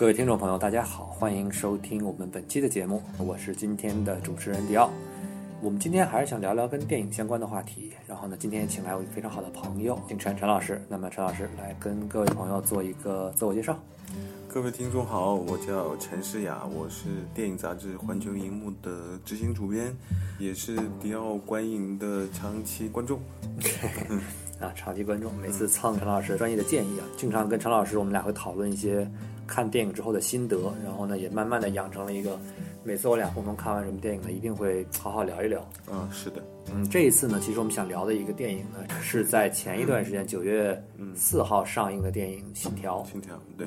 [0.00, 4.90] 各位听众朋友，大家好，欢迎收听我们本期的节目，我是今天的主持人迪奥。
[5.60, 10.80] 我们今天还是想聊聊跟电影相关的话题，然后呢，今天请来我一个非常好的朋友金晨陈老师。
[10.88, 13.78] 那么陈老师来跟各位朋友做一个自我介绍。
[14.48, 19.94] 各位听众好，我叫陈诗雅，我是电影杂志《环球荧幕》的执行主编，
[20.38, 23.20] 也是迪奥观影的长期观众。
[24.60, 29.10] 啊，长期观众，每次蹭陈老师专业的建议啊，经常跟陈老师我们俩会讨论一些
[29.50, 32.38] 看电影之后的心得，然后呢，也慢慢的养成了一个，
[32.84, 35.68] 每次我俩共同看完什么电影呢，一定会好好聊一聊。
[35.90, 36.40] 嗯，是的，
[36.72, 40.80] 嗯，这一次呢，其实我们想聊的一个电影呢，是在前一段时间九月
[41.16, 43.02] 四号上映的电影《信条》。
[43.10, 43.66] 信条，对。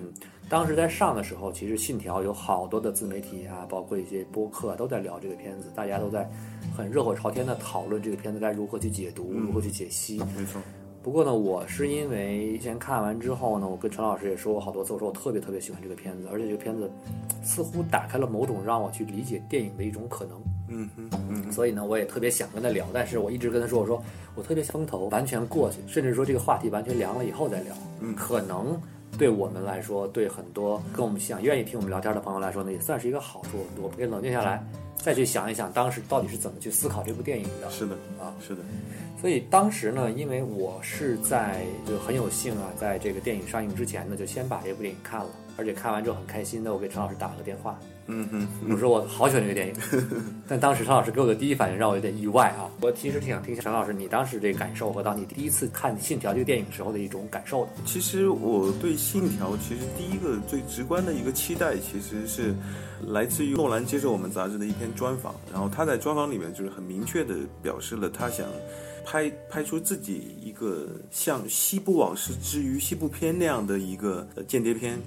[0.49, 6.29] 当时在上的时候，其实《信条》有好多的自媒体啊，包括一些播客啊，都在聊这个片子，大家都在
[6.77, 10.17] 很热火朝天的讨论这个片子该如何去解读，如何去解析。
[10.37, 10.61] 没错。
[11.03, 16.89] 不过呢，我是因为之前看完之后呢，我跟陈老师也说过好多次，我说我特别特别喜欢这个片子，而且这个片子
[17.43, 20.41] 似乎打开了某种让我去理解电影的一种可能。
[20.69, 21.51] 嗯嗯嗯。
[21.51, 24.01] 所以呢，我也特别想跟他聊，但是我一直跟他说，我说
[24.33, 27.75] 我特别风头完全过去，甚至说这个话题完全凉了以后再聊。
[27.99, 28.15] 嗯。
[28.15, 28.79] 可能
[29.17, 33.57] 对我们来说，对很多跟我们想愿意听我们聊天的朋友来说呢，也算是一个好处。
[33.75, 37.69] 我们可以冷静下来，再去想一想当时到底是怎么去思考这部电影的。
[37.69, 38.61] 是的啊，是的。
[39.23, 47.79] 所以当时呢，因为我是在就很有幸啊，在这个电影上映之前呢，就先把这部电影看了，而且看完之后很开心的，我给陈老师打了个电话。
[48.07, 49.73] 嗯哼，我说我好喜欢这个电影，
[50.45, 52.67] 但当时陈老师给我的第一反应让我有点意外啊。
[52.81, 57.71] 我其实挺想听一下陈老师你当时这个感受和当你第一次看《信条》这个电影时候的一种感受的。
[57.85, 62.53] 其实我对《信条》其实第一个最直观的一个期待，其实是
[63.07, 68.45] 来自于诺兰接受我们杂志的一篇专访，然后他在专访里面就是很明确的表示了他想。
[69.05, 74.99] 拍拍出自己一个像《西部往事之于西部片》那样的一个间谍片，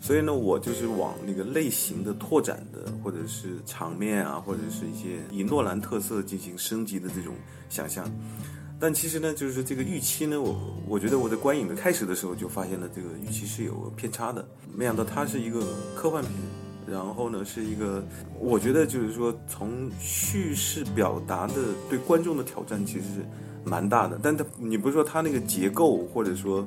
[0.00, 7.34] 所以呢，我就是往那个类型的拓展的，或者是场面啊，或者是一些以诺兰特色进行升级的这种
[7.68, 8.10] 想象。
[8.78, 15.60] 但其实呢，就是这个预期呢，我我觉得我在观影的开始的时候就发现了这个预期是有偏差的，没想到它是一个
[15.94, 16.32] 科幻片，
[16.90, 18.02] 然后呢是一个，
[18.38, 21.54] 我觉得就是说从叙事表达的
[21.88, 23.26] 对观众的挑战其实是。
[23.62, 26.66] 蛮大的，但他你不是说他那个结构，或者说，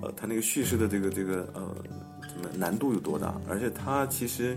[0.00, 1.74] 呃，他那个叙事的这个这个呃，
[2.28, 3.34] 怎么难度有多大？
[3.48, 4.56] 而且他其实。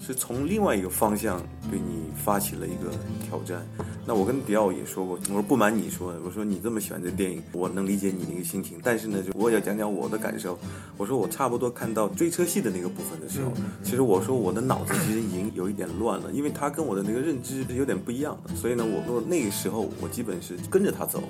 [0.00, 1.40] 是从另外一个方向
[1.70, 2.90] 对你发起了一个
[3.28, 3.64] 挑战。
[4.06, 8.78] 那我跟迪奥也说过，我说不瞒你说，我说你这么喜欢这电影，我能理解你那个心情。
[8.82, 10.58] 但是呢，就我也要讲讲我的感受。
[10.96, 13.52] 我说我差不多看到追车戏的那个部分的时候，
[13.84, 18.56] 其实我说我的脑子其实已经有一点乱了，因为他跟我的那个认知是有点不一样的。
[18.56, 21.22] 所以呢，我说那个时候我基本是跟着他走，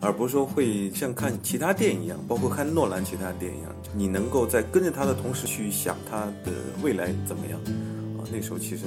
[0.00, 6.52] 而不是说会像看其他电影一样，包括看诺兰其他电影一样，你能够在跟着他的同时去想他的
[6.82, 7.58] 未来怎么样。
[8.32, 8.84] 那时候其实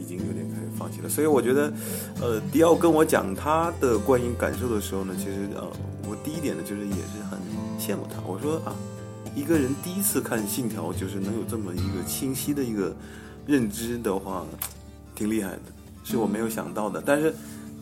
[0.00, 1.72] 已经有点开始放弃了，所以我觉得，
[2.20, 5.66] 呃，迪奥跟我讲他的观影感受的时候呢，其实呃，
[6.08, 7.38] 我第一点呢就是也是很
[7.78, 8.20] 羡慕他。
[8.26, 8.74] 我说啊，
[9.34, 12.94] 一个人第一次看《信条》就是能有这么一个清晰的一个
[13.46, 14.44] 认知的话，
[15.14, 15.62] 挺厉害的，
[16.04, 17.02] 是我没有想到的。
[17.04, 17.34] 但是。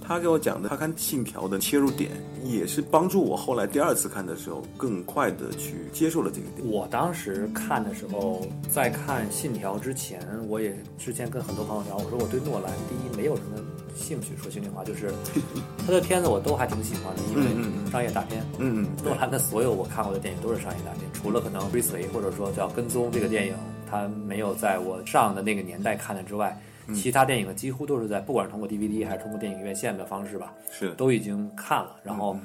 [0.07, 2.13] 他给我讲的，他看《信条》的切入点，
[2.45, 6.71] 也是帮助我后来第二次看的时候，更快的去接受了这个点。
[6.71, 13.59] 我当时看的时候，在看《信条》之前，我也之前跟很多朋友聊，我说我对诺兰第一没有什么
[13.97, 15.13] 兴趣，说心里话，就是
[15.85, 18.45] 他的片子我都还挺喜欢的，因为商业大片。
[18.59, 18.89] 嗯嗯。
[19.05, 23.55] 诺兰的所有我看过的电影都是商业大片，除了可能追随或者说叫跟踪这个电影，
[23.91, 26.57] 他没有在我上的那个年代看的之外。
[26.95, 30.93] 其他电影呢，几乎都是在不管是通过 DVD 还是通过电影院线的方式吧，是。
[30.95, 31.97] 都已经看了。
[32.03, 32.37] 然后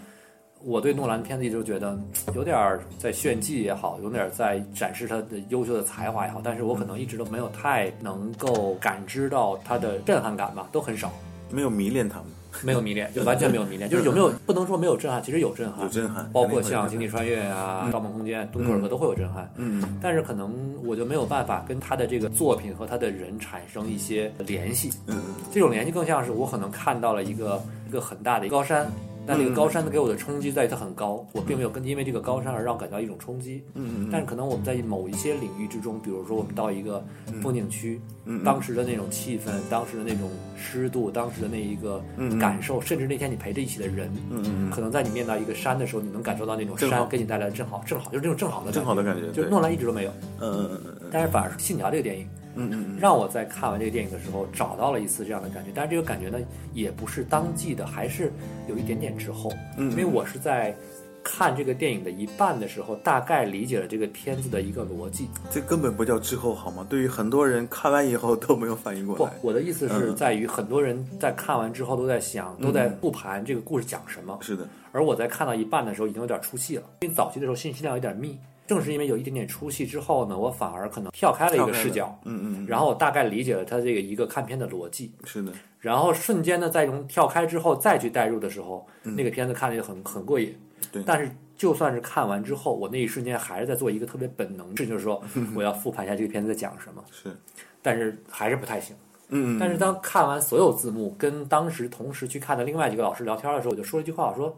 [0.64, 1.98] 我对诺兰片子一直觉得
[2.36, 11.12] 有点在炫技也好，有点在展示他的优秀的才华也好，但是我可能一直都没有太能够感知到他的震撼感吧，都很少，
[11.50, 12.28] 没有迷恋他们。
[12.64, 13.90] 没有迷恋，就完全没有迷恋。
[13.90, 19.52] 就是有没有不能说没有震撼，其实有震撼，有震撼，包括像《星际穿越》啊，《盗梦空间》《敦刻尔克》都会有震撼。
[19.56, 20.54] 嗯，但是可能
[20.86, 24.92] 我就没有办法跟他的这个作品和他的人产生一些联系。
[25.08, 25.22] 嗯，
[25.52, 28.92] 这种联系更像是我可能看到了一个一个很大的高山。
[29.32, 33.64] 但那个高山的给我的冲击在于它很高，我并没有跟因为这个高山而让我感到一种冲击。
[33.76, 34.10] 嗯嗯。
[34.12, 37.02] 但是可能我们在某一些领域之中，比如说我们到一个
[37.42, 42.04] 风景区，嗯，当时的那种气氛，当时的那种湿度，当时的那一个
[42.40, 50.12] 感受，甚至那天你陪着一起的人，嗯嗯，可能在你面到一个山的时候，你能感受到那种山给你带来的正好，正好就是那种正好的正好的感觉，就是诺兰一直都没有。
[50.42, 51.10] 嗯嗯嗯嗯。
[51.10, 52.28] 但是反而是《信条》这个电影。
[52.56, 56.40] 嗯嗯，让我在看完这个电影的时候找到了一次这样的感觉，但是这个感觉呢，
[56.74, 58.32] 也不是当季的，还是
[58.68, 59.52] 有一点点滞后。
[59.78, 60.76] 嗯，因为我是在
[61.24, 65.28] 看这个电影的一半的时候，大概理解了这个片子的一个逻辑。
[65.52, 66.86] 这根本不叫滞后，好吗？
[66.90, 69.32] 对于很多人看完以后都没有反应过来。
[69.40, 74.38] 不，我的意思是在于很多人在看完之后都在想，都在复盘这个故事讲什么。
[74.42, 74.68] 是的。
[74.92, 78.38] 而我在看到一半的时候已经有点出戏了，因为早期的时候信息量有点密。
[78.72, 90.58] 正是因为有一点点出戏之后呢，我反而可能跳开了一个视角，嗯嗯，然后我大概理解了他这个一个看片的逻辑，是的，然后瞬间呢，再用跳开之后再去代入的时候，那个片子看着就很很过瘾，
[90.90, 91.04] 对。
[91.06, 95.22] 但是就算是看完之后，我那一瞬间还是在做一个特别本能事，就是说
[95.54, 97.36] 我要复盘一下这个片子在讲什么，是，
[97.82, 98.96] 但是还是不太行，
[99.28, 99.60] 嗯。
[99.60, 104.58] 但是当看完所有字幕，跟当时同时去看的另外几个老师聊天的时候，我就说了一句话，我说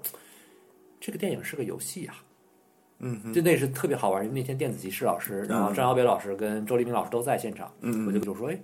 [1.00, 2.16] 这个电影是个游戏啊。
[3.04, 8.58] 嗯，就那是特别好玩，因为那天电子集市老师，然后张小北老师跟周黎明老师都在现场，嗯，我就就说，哎，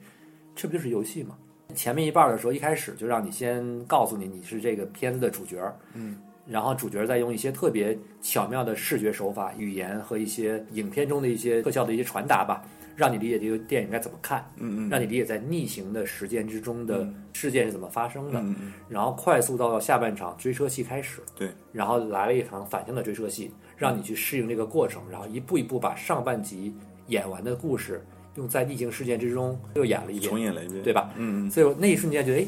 [0.55, 1.37] 这不就是游戏吗？
[1.75, 5.61] 前面一半的时候，一开始就让你先告诉你你是这个片子的主角，
[5.93, 12.63] 嗯，然后主角再用一些特别巧妙的视觉手法、语言和一些影片中的一些特效的一些传达吧。
[12.95, 26.75] 让你理解这个电影该怎么看，嗯嗯，让你理解在逆行的时间之中的事件是怎么发生的，嗯嗯，然后快速到下半场追车戏开始，对，然后来了一场反向的追车戏，让你去适应这个过程，然后一步一步把上半集
[27.07, 28.05] 演完的故事
[28.35, 31.09] 用在逆行事件之中又演了一遍，重演了一遍，对吧？
[31.15, 32.45] 嗯嗯，所以那一瞬间觉得哎，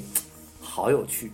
[0.60, 1.32] 好有趣。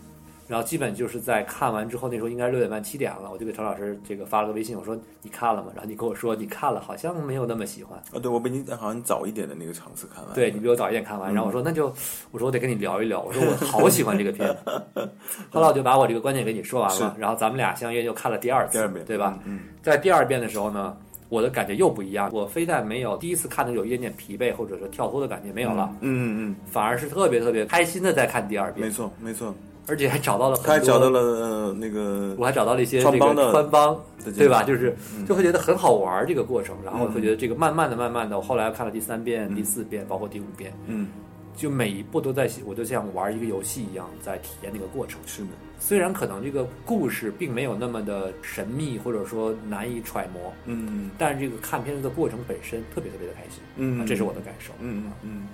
[0.47, 5.71] 然后基本就是在看完之后，那时候应该是六点半七点了，我就给陈老师这个发了个微信，我说你看了吗？
[5.75, 7.99] 然后你跟我说你看了，好像没有那么喜欢。
[8.13, 10.33] 啊，对我比你好像早一点的那个场次看完。
[10.33, 11.87] 对你比我早一点看完，然后我说那就
[12.31, 15.09] 我说我得跟你聊一聊，我说我好喜欢这个片子。
[15.49, 19.37] 后来我就把我这个观点给你说完了，然后咱们俩相约又看了第二次，第二遍对吧？
[19.45, 20.95] 嗯，在第二遍的时候呢，
[21.27, 28.87] 我的感觉又不一样，我非但没有第一次看的有一点点疲惫或者说跳脱的感觉没有了，嗯嗯嗯，反而是特别特别开心的在看第二遍。
[28.87, 29.53] 没错没错。
[29.87, 33.97] 而且还找到了，他还找到了呃那个，我还找到了一些这个穿帮，
[34.35, 34.61] 对吧？
[34.61, 34.93] 就是
[35.25, 41.07] 就会觉得很好玩这个过程，然后会觉得这个慢慢的、慢慢的，我后来看了第三遍、第四遍，包括第五遍，嗯，
[41.55, 45.21] 就每一步都在，我就像玩一个游戏一样在体验那个过程。
[45.25, 45.47] 是的，
[45.79, 55.47] 虽然可能这个故事并没有那么的神秘，或者说难以揣摩，嗯，但是这个看片子的过程本身特别特别的开心，嗯，这是我的感受，嗯嗯。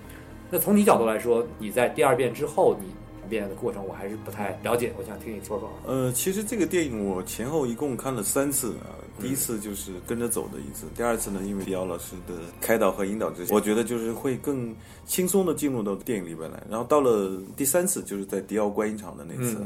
[0.49, 2.87] 那从你角度来说，你在第二遍之后，你。
[3.29, 5.71] 变的过程我还是不太了解，我想听你说说。
[5.85, 14.75] 呃，其实这个电影我前后一共看了三次啊，第一次就是跟着走的一次，第二次呢，因为迪奥老师的开导和引导之下，我觉得就是会更
[15.05, 16.63] 轻松的进入到电影里边来。
[16.69, 19.57] 然后到了第三次，就是在迪奥观影场的那次，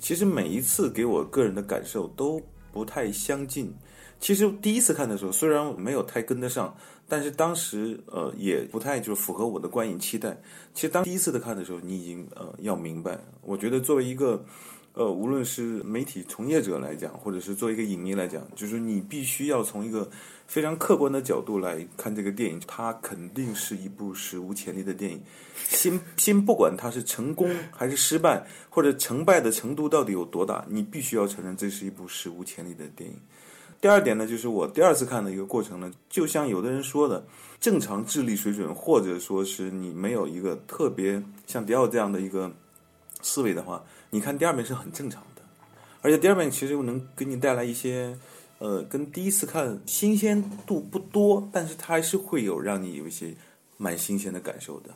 [0.00, 2.40] 其实每一次给我个人的感受都
[2.72, 3.72] 不太相近。
[4.18, 6.74] 其实第一次看的时候，虽然没有太跟得上。
[7.08, 10.36] 但是当时呃也不太就是符合我的观影期待。
[10.74, 14.44] 其实当第一次的看的时候，你已经呃要明白，我觉得作为一个
[14.94, 20.08] 呃无论是媒体从业者来讲，或者是作为一个影迷来讲，就是你必须要从一个
[20.46, 25.22] 非常客观的角度来看这个电影，它肯定是一部史无前例的电影。
[25.68, 33.16] 先先不管它是成功还是失败，或者成败的程度到底有多大，你必须要承认这是一部史无前例的电影。
[33.80, 37.24] 第二点呢，就是我第二次看的一个过程呢，就像有的人说的，
[37.60, 42.50] 正常智力水准，或者说是你没有一个特别像迪奥这样的一个
[43.22, 45.42] 思维的话，你看第二遍是很正常的。
[46.00, 48.16] 而且第二遍其实又能给你带来一些，
[48.58, 53.34] 呃，跟第一次看新鲜度不多，但是它还是会有让你有一些
[53.76, 54.90] 蛮新鲜的感受的。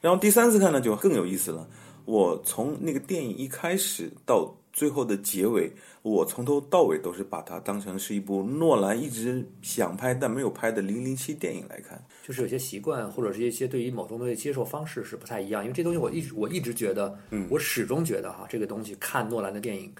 [0.00, 1.68] 然后第三次看呢，就更有意思了。
[2.04, 12.02] 我从那个电影一开始到最后的结尾，我从头到尾都是把它当成是一部诺兰一直想拍但没有拍的零零七电影来看。
[12.26, 19.92] 就是有些习惯或者是一些对于某种东西接受方式是不太一样，因为这东西我一直我一直觉得，嗯，我始终觉得哈，这个东西看诺兰的电影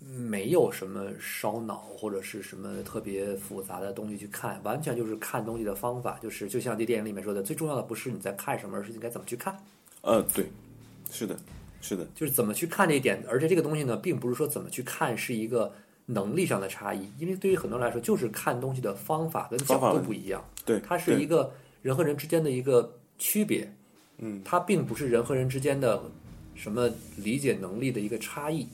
[0.00, 9.56] 没有什么烧脑或者是什么特别复杂的东西去看，完全就是看东西的方法，就是就像这电影里面说的，最重要的不是你在看什么，而是你该怎么去看。
[10.02, 10.46] 呃，对，
[11.10, 11.36] 是的。
[11.80, 15.72] 是的，就是怎么去看这一点，而且这个东西呢，并不是说怎么去看是一个
[16.06, 23.70] 能力上的差异，因为对于很多人来说，就是看东西的方法跟角度不一样，对，它是一个人和人之间的一个区别，
[24.18, 26.02] 嗯，它并不是人和人之间的
[26.54, 28.66] 什么理解能力的一个差异。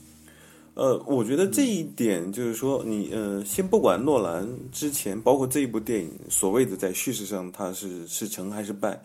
[0.74, 9.00] 呃，我觉得这一点就是说，你呃，先不管诺兰之前，包括这一部电影，所谓的在叙事上它是是成还是败，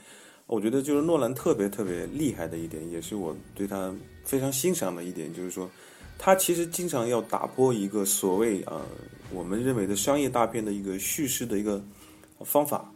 [0.49, 3.93] 我觉得就是诺兰特别特别厉害的一点，也是我对他
[4.25, 5.69] 非常欣赏的一点，就是说，
[6.17, 8.81] 他其实经常要打破一个所谓呃
[9.31, 11.79] 我们认为的商业大片的一个叙事的一个
[12.43, 12.91] 方法，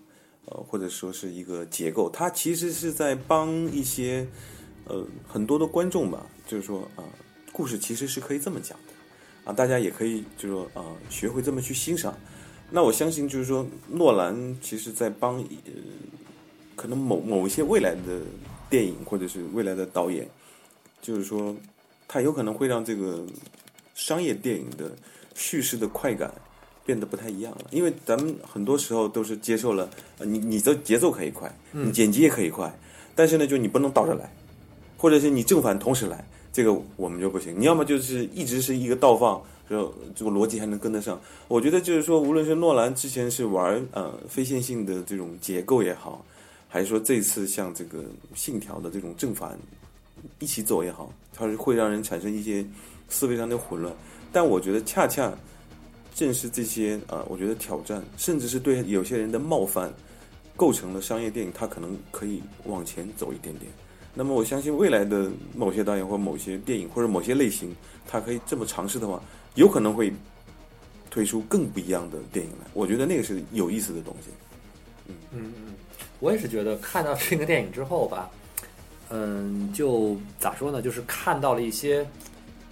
[0.46, 4.28] 呃，或者说是一个结构，他其实是在帮一些
[4.86, 7.04] 呃很多的观众吧，就是说啊。
[7.56, 8.94] 故事其实是可以这么讲的，
[9.44, 12.18] 啊，大家也可以就是说啊，学会这么去欣赏。
[12.72, 15.46] 那我相信就是说，诺兰其实在帮呃，
[16.76, 18.22] 可能某某一些未来的
[18.70, 20.28] 电影或者是未来的导演，
[21.02, 21.56] 就是说，
[22.08, 23.24] 他有可能会让这个
[23.96, 24.92] 商业电影的
[25.36, 26.34] 叙事的快感
[26.86, 27.66] 变得不太一样了。
[27.72, 32.74] 因为咱们很多时候都是接受了，呃，你你的节奏可以快，你剪辑也可以快，
[33.16, 34.34] 但是呢，就你不能倒着来，
[34.98, 36.26] 或者是你正反同时来。
[36.52, 41.20] 这个我们就不行，你要么就是一直是一个倒放，就这个逻辑还能跟得上。
[41.48, 46.24] 我觉得就是说，无论是诺兰之前是玩呃非线性的这种结构也好，
[46.74, 48.04] 还是说这次像这个
[48.34, 49.56] 信条的这种正反
[50.40, 52.66] 一起走也好，它是会让人产生一些
[53.10, 53.94] 思维上的混乱。
[54.32, 55.32] 但我觉得恰恰
[56.16, 59.94] 正是这些啊，我觉得挑战，甚至是对有些人的冒犯，
[60.56, 63.72] 构成了商业电影它可能可以往前走一点点。
[64.16, 67.72] 那么我相信未来的某些导演或某些电影或者某些类型，
[68.08, 69.22] 他可以这么尝试的话，
[69.54, 70.12] 有可能会
[71.12, 72.66] 推出更不一样的电影来。
[72.74, 74.32] 我觉得那个是有意思的东西。
[75.08, 75.74] 嗯嗯嗯，
[76.20, 78.30] 我也是觉得看到这个电影之后吧，
[79.10, 82.06] 嗯，就咋说呢，就是看到了一些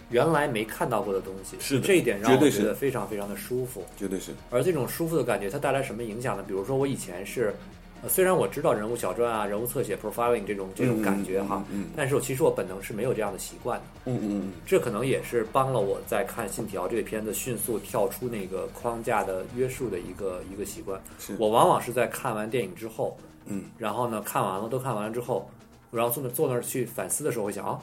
[0.10, 1.58] 原来没看到过的东西。
[1.60, 3.84] 是这一点让我觉得非常非常的舒服。
[3.98, 4.32] 绝对是。
[4.50, 6.44] 而这种舒服的感觉，它带来什么影响呢？
[6.48, 7.56] 比如说我以前是。
[8.04, 13.86] 呃，虽然我知道人物小传啊、人物侧写 （profiling） 这种这种感觉哈，嗯但是我其实我本能是没有这样的习惯的。
[14.06, 21.00] 嗯嗯嗯这可能也是帮了我在看《信条》这个片子迅速跳出那个框架的约束的一个一个习惯。
[21.20, 23.16] 是我往往是在看完电影之后，
[23.46, 25.48] 嗯，然后呢看完了都看完了之后，
[25.92, 27.80] 然后坐那坐那儿去反思的时候，会想啊，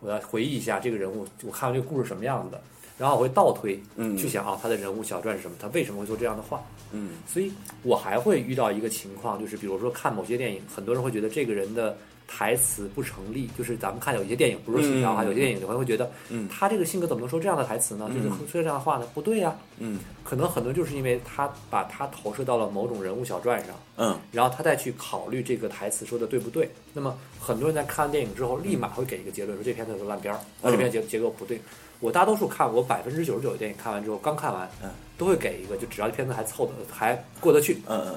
[0.00, 2.60] 我要回忆一下这个人物，我看完这个故事什么样子的，
[2.98, 6.62] 然后我会倒推，嗯去想啊他的人物小传是什么，他为什么会说这样的话。
[6.92, 7.50] 嗯所以
[7.82, 11.96] 我还会遇到一个情况，就是比如说看某些电影，很多人会觉得这个人的
[12.28, 13.48] 台词不成立。
[13.56, 18.10] 就是咱们看有一些电影，不是信条哈，嗯有些电影你会会觉得，嗯他这个性格怎么能说这样的台词呢？
[18.14, 19.08] 就是说这样的话呢？
[19.14, 26.70] 不对呀、嗯可能很多就是因为他把他投射到了某种人物小传上，嗯然后他再去考虑这个台词说的对不对。
[26.92, 31.60] 那么很多人在看完电影之后，立马会给一个结论，说这片子是烂片儿，啊这片结结构不对。
[32.02, 38.14] 我大多数看我百分之九十九的电影看完之后，刚看完嗯，都会给一个，就只要这片子还凑合还过得去，嗯嗯。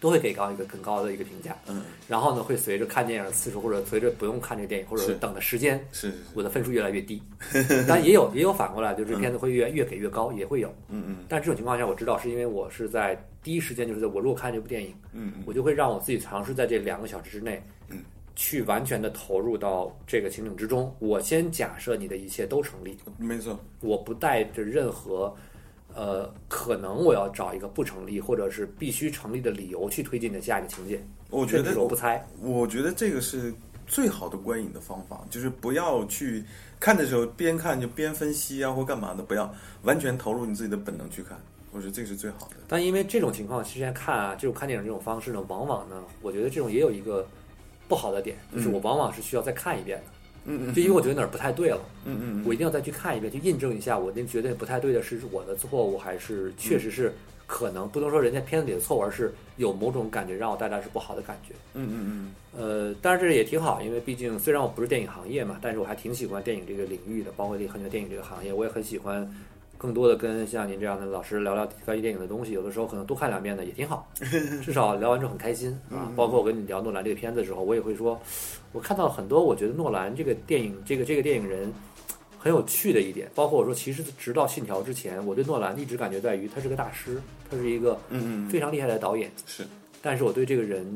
[0.00, 1.54] 都会给高一个更高的一个评价。
[1.68, 7.20] 嗯，然后呢，会随着看电影的次数，或者随着不用看这个电影，或者等的时间，是我的分数越来越低。
[7.86, 10.68] 但也有也有反过来，就是这片子会越越给越高，也会有。
[10.88, 17.98] 嗯嗯但这种情况下，我知道是因为我是在第一时间，就是在我如果看这部电影，嗯我就会让我自己尝试在这两个小时之内，嗯，
[18.40, 20.90] 去完全的投入到这个情景之中。
[20.98, 25.36] 我先假设你的一切都成立，嗯，没错，我不带着任何。
[25.92, 32.24] 呃，可能我要找一个不成立，或者是必须成立的理由去推进的下一个情节，我觉得我不猜。
[32.40, 33.52] 我觉得这个是
[33.88, 36.44] 最好的观影的方法，就是不要去
[36.78, 41.36] 看的时候边看就边分析啊或干嘛的，不要完全投入你自己的本能去看，
[41.72, 42.58] 我觉得这个是最好的。
[42.68, 47.26] 但因为这种情况，之前看啊，这种看电影这种方式呢，往往呢，我觉得这种也有一个
[47.90, 50.04] 不好的点，就是我往往是需要再看一遍的，
[50.44, 57.12] 嗯嗯就因为我觉得哪儿不太对了，嗯嗯我一定要再去看一遍，去印证一下我那觉得不太对的是我的错误，还是确实是
[57.46, 61.52] 可能不能说人家片子里的错误，而是有某种感觉让我带来是不好的感觉。
[61.74, 62.34] 嗯嗯嗯。
[62.56, 69.28] 呃，当然这也挺好，因为毕竟虽然我不是电影行业嘛，但是我还挺喜欢电影这个领域的，包括这个很多电影这个行业，我也很喜欢
[69.80, 74.06] 更多的跟像您这样的老师聊聊关于电影的东西，有的时候可能多看两遍呢也挺好，
[74.62, 76.12] 至少聊完之后很开心啊。
[76.14, 78.20] 包括我跟你聊诺兰这个片子的时候，我也会说，
[78.72, 81.72] 我看到很多我觉得诺兰这个电影这个这个电影人
[82.38, 87.18] 很有趣的一点，包括我说其实直到《信条》之前，我对诺兰一直感觉在于他是个大师，
[87.50, 89.32] 他是一个嗯嗯，非常厉害的导演。
[89.46, 89.66] 是，
[90.02, 90.94] 但是我对这个人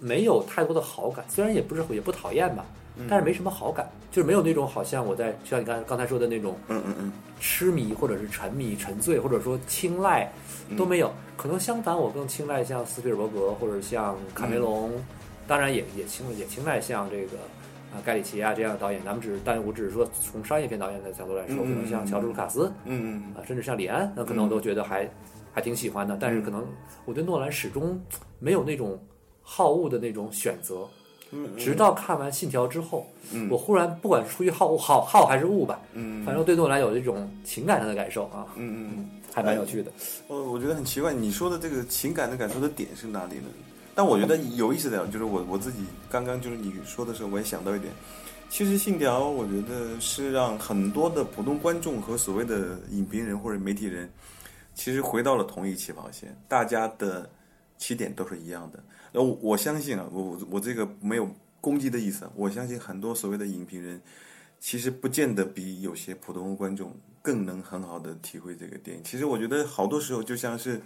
[0.00, 2.66] 没有太多的好感，虽然也不是也不讨厌吧，
[3.08, 7.12] 但是没什么好感，就是没有那种好像我在像你刚刚才说的那种嗯嗯嗯。
[7.38, 10.32] 痴迷或者是沉迷、沉醉，或者说青睐
[10.76, 11.12] 都没有。
[11.36, 14.90] 可能相反，我更青睐像斯皮尔伯格或者像卡梅隆，
[15.46, 17.36] 当然也也青也青睐像这个
[17.94, 25.06] 啊盖里奇啊这样的导演，咱们只是，但我只是说从商业片导演的角度来说，可能像乔治卢卡斯嗯嗯啊，甚至像李安，那可能我都觉得还
[25.52, 26.16] 还挺喜欢的。
[26.18, 26.66] 但是可能
[27.04, 28.00] 我对诺兰始终
[28.38, 28.98] 没有那种
[29.42, 30.88] 好恶的那种选择，嗯
[31.56, 39.10] 直到看完《信条》之后，嗯我忽然不管出于好恶好好还是恶吧，嗯反正对诺兰有一种情感上的感受啊，嗯嗯。
[39.34, 39.92] 还蛮有趣的。
[40.28, 43.48] 呃，我觉得很奇怪，你说的这个情感的感受的点是哪里呢？
[43.94, 47.92] 但我觉得有意思的，就是我我自己刚刚就是你说的时候，我也想到一点，
[48.48, 54.10] 其实《信条》我觉得是让很多的普通观众和所谓的影评人或者媒体人，
[54.74, 57.28] 其实回到了同一起跑线，大家的
[57.76, 58.82] 起点都是一样的。
[59.16, 61.26] 呃，我我相信啊，我我我这个没有
[61.58, 63.98] 攻击的意思，我相信很多所谓的影评人，
[64.60, 69.02] 其实不见得比有些普通观众更能很好的体会这个电影。
[69.02, 70.78] 其实我觉得好多时候就像是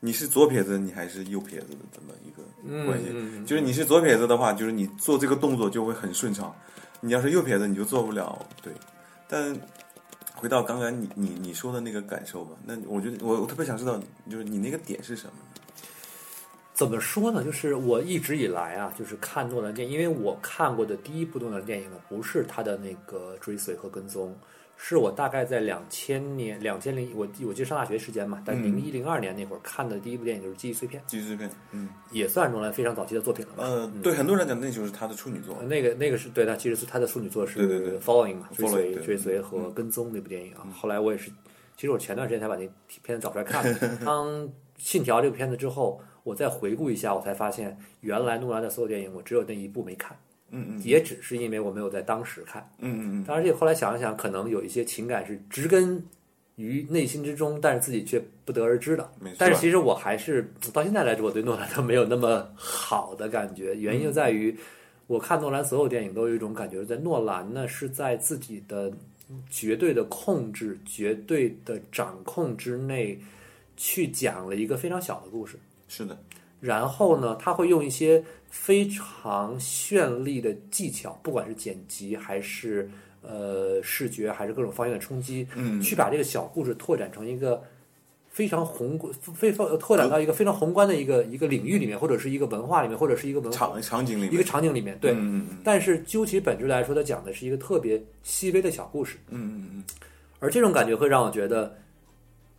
[0.00, 3.06] 你是左撇子，你还是右撇子的这么一个关系。
[3.10, 6.54] 嗯就是你是左撇子的话，就是你做这个动作就会很顺畅；
[7.00, 8.46] 你要是右撇子，你就做不了。
[8.62, 8.70] 对，
[9.26, 9.58] 但
[10.34, 13.98] 回到刚刚你你你说的那个感受吧，那我觉得我我特别想知道，
[14.30, 15.32] 就是你那个点是什么？
[16.74, 17.44] 怎么说呢？
[17.44, 24.34] 就是我一直以来啊，就是看诺兰电影，因为我看过的第一部诺兰电影呢，不是他的那个追随和跟踪，
[24.76, 33.64] 是我大概在两千年、两千零我我记得上大学时间嘛，但嗯零一零二年那会儿看的第一部电影就是《记忆碎片记忆碎片，嗯，》，也算是诺兰非常早期的作品了吧。
[33.64, 35.62] 呃，对很多人来讲，那就是他的处女作。
[35.62, 40.66] 那个那个是对他，其实是他的处女作是对对对 Following 嘛，追随追随和跟踪那部电影啊。
[40.74, 41.30] 后来我也是，
[41.76, 42.66] 其实我前段时间才把那
[43.02, 43.96] 片子找出来看的。
[44.04, 44.26] 当
[44.78, 50.16] 《信条》这个片子之后，我再回顾一下，我才发现原来诺兰的所有电影我只有那一部没看，
[50.50, 52.68] 嗯嗯也只是因为我没有在当时看。
[52.78, 56.04] 嗯嗯当然，这个后来想了想，可能有一些情感是植根
[56.56, 59.10] 于内心之中，但是自己却不得而知的。
[59.18, 63.74] 没错但是其实我还是到现在来说，我对诺兰都没有那么好的感觉。
[63.74, 64.56] 原因就在于，
[65.06, 68.92] 我看诺兰所有电影都有一种感觉，在诺兰呢是在自己的
[69.50, 73.18] 绝对的控制、绝对的掌控之内，
[73.76, 75.58] 去讲了一个非常小的故事。
[75.94, 76.16] 是的，
[76.58, 85.78] 然后呢，他会用一些非常绚丽的技巧，不管是剪辑还是呃视觉，还是各种方面的冲击，嗯。
[85.82, 87.62] 去把这个小故事拓展成一个
[88.30, 94.98] 非常宏观、非非拓展到一个非常宏观的一个一个领域里面，或者是一个文化里面，或者是一个文化场场景里面，一个场景里面。
[94.98, 95.58] 对，嗯嗯嗯。
[95.62, 99.18] 但是究其本质来说，它讲的是一个特别细微的小故事。
[99.28, 99.84] 嗯嗯嗯。
[100.38, 101.76] 而这种感觉会让我觉得，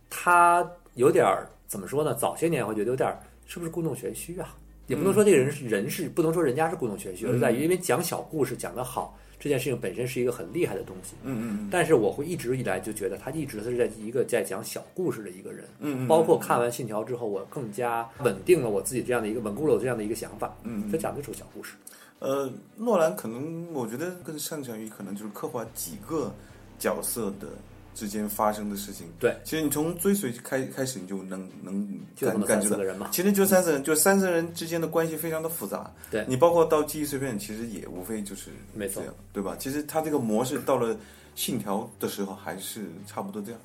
[0.08, 2.14] 他有点儿怎么说呢？
[2.14, 4.54] 早些年会觉得有点儿是不是故弄玄虚啊？
[4.86, 11.14] 也不能说这个人是人是不能说人家是故弄玄虚，而在于因为讲小故事讲得好，这件事情本身是一个很厉害的东西。
[11.22, 15.64] 嗯嗯但是我会一直以来就觉得他一直是在一个在讲小故事的一个人。
[15.80, 20.54] 嗯嗯，包括看完《信条》之后，我更加稳定了我自己这样的一个稳固了我这样的一个想法。
[20.64, 21.74] 嗯他讲的就是小故事。
[22.18, 26.30] 呃，诺兰可能我觉得更擅长于可能就是刻画几个
[26.78, 27.48] 角色的
[27.94, 29.06] 之间发生的事情。
[29.18, 31.88] 对，其实你从追随开开始，你就能能
[32.20, 33.08] 感感觉到。
[33.10, 35.90] 其实就三四人，就三四人之间的关系非常的复杂。
[36.10, 39.56] 对你包括到记忆碎片，其实也无非就是没错这样，对吧？
[39.58, 40.96] 其实它这个模式到了
[41.34, 43.60] 信条的时候，还是差不多这样。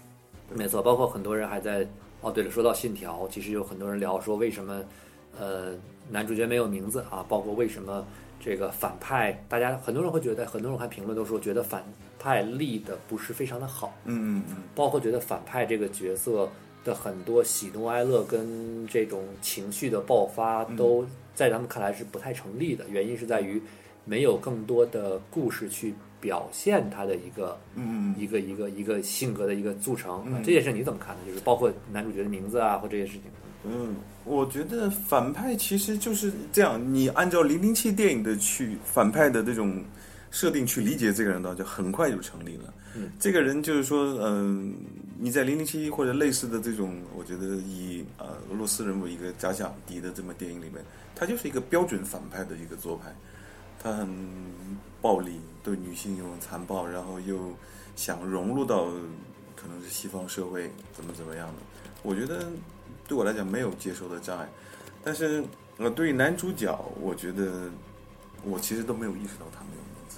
[0.54, 1.88] 没错，包括很多人还在
[2.22, 4.84] 哦，对了，说到信条，其实有很多人聊说为什么
[5.38, 5.74] 呃
[6.10, 8.06] 男主角没有名字啊，包括为什么
[8.40, 11.84] 这个反派，大家很多人会觉得，很多人看评论都说觉得反
[12.18, 16.50] 派立的不是非常的好，嗯嗯嗯，包括觉得反派这个角色
[16.84, 22.86] 的很多喜怒哀乐跟这种情绪的爆发，都在咱们看来是不太成立的。
[22.90, 23.62] 原因是在于
[24.06, 27.60] 没有更多的故事去表现他的一个
[28.18, 30.24] 一个一个一个性格的一个组成。
[30.26, 31.22] 嗯这件事你怎么看呢？
[31.28, 33.24] 就是包括男主角的名字啊，或这些事情。
[33.64, 39.84] 嗯，我觉得反派其实就是这样，你按照零零七电影的去反派的这种
[40.32, 42.74] 设定去理解这个人的话，就很快就成立了。
[42.96, 44.74] 嗯，这个人就是说，嗯、
[45.20, 50.84] 你在零零七或者类似的这种，我觉得以呃俄罗斯人为一个假想敌的这么电影里面，
[51.16, 53.14] 他就是一个标准反派的一个做派，
[53.82, 54.10] 他很
[55.02, 57.54] 暴力，对女性又很残暴，然后又
[57.96, 58.86] 想融入到
[59.56, 61.54] 可能是西方社会，怎么怎么样的。
[62.02, 62.48] 我觉得
[63.08, 64.48] 对我来讲没有接受的障碍，
[65.04, 65.44] 但是
[65.78, 67.70] 呃，对于男主角，我觉得
[68.44, 70.18] 我其实都没有意识到他没有名字，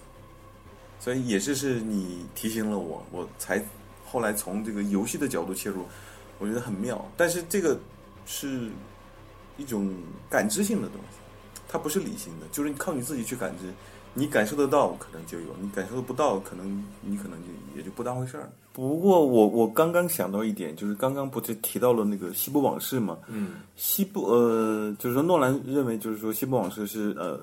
[0.99, 3.63] 所以也是是你提醒了我，我才
[4.05, 5.85] 后来从这个游戏的角度切入，
[6.39, 7.09] 我觉得很妙。
[7.15, 7.79] 但是这个
[8.25, 8.69] 是
[9.57, 9.93] 一种
[10.29, 11.17] 感知性的东西，
[11.69, 13.71] 它不是理性的，就是靠你自己去感知。
[14.13, 17.47] 你感受得到，可能就有；你感受不到，可能你可能就
[17.77, 18.49] 也就不当回事儿。
[18.73, 23.17] 不过我我刚刚想到一点，就是刚刚不是提到了那个《西部往事》嘛？
[23.27, 27.39] 嗯，西部呃，就是说诺兰认为，就是说《西部往事》是呃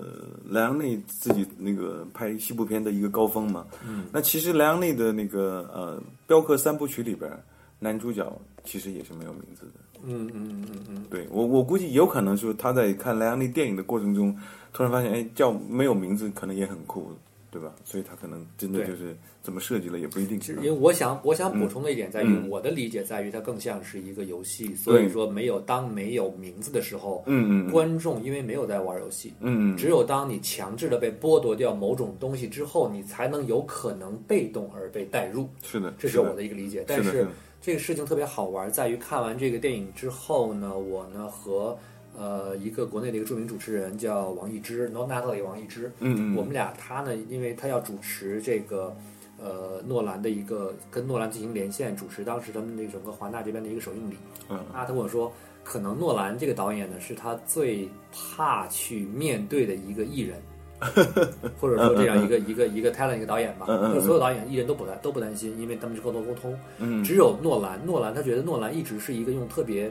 [0.48, 3.66] 莱昂内自己那个拍西部片的一个高峰嘛。
[3.86, 7.30] 嗯，那其实莱昂内的那个呃镖客三部曲里边，
[7.78, 8.30] 男主角
[8.64, 9.80] 其实也是没有名字的。
[10.02, 14.34] 嗯嗯嗯嗯嗯，对我我估计有可能是他在看莱昂内电影的过程中。
[14.72, 17.10] 突然发现，哎，叫没有名字可能也很酷，
[17.50, 17.74] 对吧？
[17.84, 20.38] 所以他可能真的就是怎么设计了，也不一定。
[20.56, 24.74] 因为我想，我想补充的一点在于，我的理解在于，它更像是一个游戏。
[24.74, 35.48] 所以说，没有当没有名字的时候，嗯嗯，观众因为没有在玩游戏，嗯，只有当你强制的被剥夺掉某种东西之后，你才能有可能被动而被带入。
[35.62, 36.84] 是的，这是我的一个理解。
[36.86, 37.26] 但是
[37.62, 41.76] 这个事情特别好玩，在于看完这个电影之后呢，我呢和。
[42.16, 45.90] 呃，一个国内的一个著名主持人叫王一之，No Natalie 王一之。
[46.00, 46.36] 嗯嗯。
[46.36, 48.96] 我们俩他呢，因为他要主持这个
[49.38, 54.16] 呃诺兰的一个跟诺兰进行连线，主持当时他们那整个华纳这边的一个首映礼。
[54.48, 54.58] 嗯。
[54.72, 60.42] 啊，他跟我说，可能诺兰这个导演呢，是他最怕去面对的一个艺人，
[61.60, 63.66] 或者说这样一个一个一个 talent 一个导演吧。
[63.68, 66.58] 嗯就所有导演艺人都不担都不担心，因为他们是沟通沟通。
[66.78, 67.04] 嗯。
[67.04, 69.88] 只有诺兰，诺兰他觉得诺兰一直是一个用特别。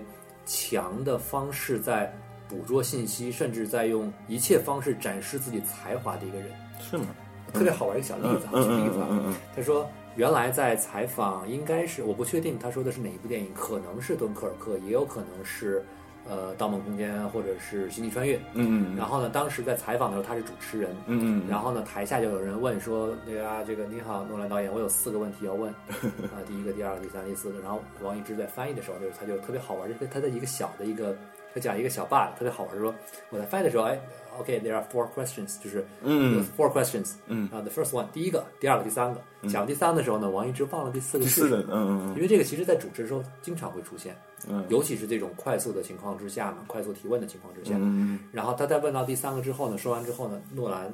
[0.48, 2.12] 强的方式在
[2.50, 7.06] 捕捉信息，甚至在用一切方式展示自己才华的一个人，是吗？
[7.54, 9.36] 特别好玩一个小例子，举例子啊。
[9.56, 15.86] 他说，原来在采访，应该是我不确定他说的是哪一部电影，可能是《敦刻尔克》，也有可能是。
[16.30, 25.72] 呃，《盗梦空间》或者是《星际穿越》，嗯然后呢，当时在采访的时候，他是主持人，嗯然后呢，台下就有人问说：“那个啊，这个你好，诺兰导演，我有四个问题要问
[26.34, 31.16] 啊，第一个、第二个、第三、第四个。”然后王一之在翻译的时候，就是他就特别好玩，就是他的一个小的一个，
[31.54, 32.94] 他讲一个小 bug，特别好玩，说
[33.30, 33.98] 我在翻译的时候，哎。
[34.40, 37.50] OK，there are four questions，就是嗯，four questions，嗯。
[37.52, 39.22] 啊，the first one，第一个，第二个，第三个。
[39.48, 44.16] 讲第三的时候呢，王一之忘了第四个是什么，嗯嗯因为这个其实在主持的时候经常会出现，
[44.48, 50.92] 嗯，尤其是这种快速的情况之下嘛，快速提问的情况之下，嗯然后他在问到第三个之后呢，说完之后呢，诺兰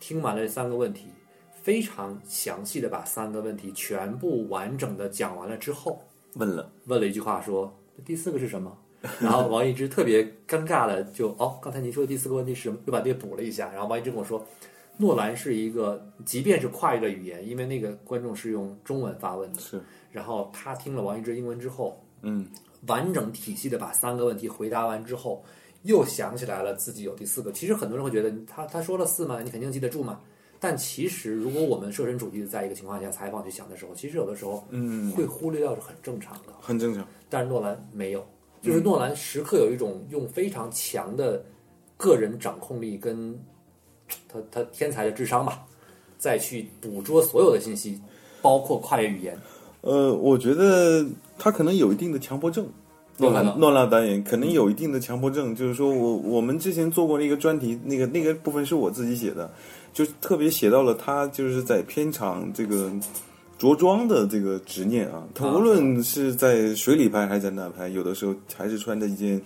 [0.00, 1.08] 听完了这三个问题，
[1.62, 6.02] 非常详细的把三个问题全部完整的讲完了之后，
[6.34, 6.70] 问了。
[6.86, 7.72] 问了一句话说，
[8.04, 8.76] 第四个是什么？
[9.18, 12.78] 然后王一之特别尴尬的就哦，刚才您说的第四个问题是什么？
[12.86, 13.70] 又把这补了一下。
[13.72, 14.46] 然后王一之跟我说，
[14.98, 19.80] 诺兰是一个，即便是跨越了语言，因为那个观众是用中文发问的，是。
[20.12, 22.46] 然后他听了王一之英文之后，嗯，
[22.88, 25.42] 完整体系的把三个问题回答完之后，
[25.84, 27.50] 又想起来了自己有第四个。
[27.52, 30.20] 其实很多人会觉得他他说了四嘛，你肯定记得住嘛。
[30.58, 37.06] 但其实如果我们设身处地的在一个情况下采访去想的时候，其实有的时候嗯会忽略掉是很正常的，很正常。
[37.30, 38.22] 但是诺兰没有。
[38.62, 41.42] 就是诺兰时刻有一种用非常强的
[41.96, 43.38] 个人掌控力跟
[44.28, 45.64] 他他天才的智商吧，
[46.18, 47.98] 再去捕捉所有的信息，
[48.42, 49.38] 包括跨越语言。
[49.80, 51.04] 呃，我觉得
[51.38, 52.66] 他可能有一定的强迫症。
[53.16, 59.50] 诺兰诺兰导演可能有一定的强迫症，就是说我我们之前做过那个专题，那个那个部分是我自己写的，
[59.92, 62.90] 就特别写到了他就是在片场这个。
[63.60, 69.38] 着装的这个执念啊，他无论是在水里拍还是在那拍，有的时候还是穿着一件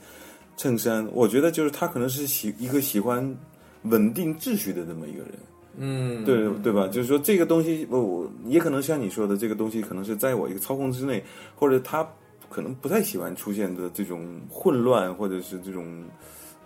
[0.57, 1.05] 衬衫。
[1.13, 3.37] 我觉得就是他可能是喜一个喜欢
[3.83, 5.33] 稳定秩序的这么一个人。
[5.77, 6.87] 嗯，对对吧？
[6.87, 11.21] 就是说这个东西，我也可能像你说的，这个东西可能是在我一个操控之内，
[11.57, 12.09] 或者他
[12.49, 16.05] 可能不太喜欢出现的这种混乱，或者是这种。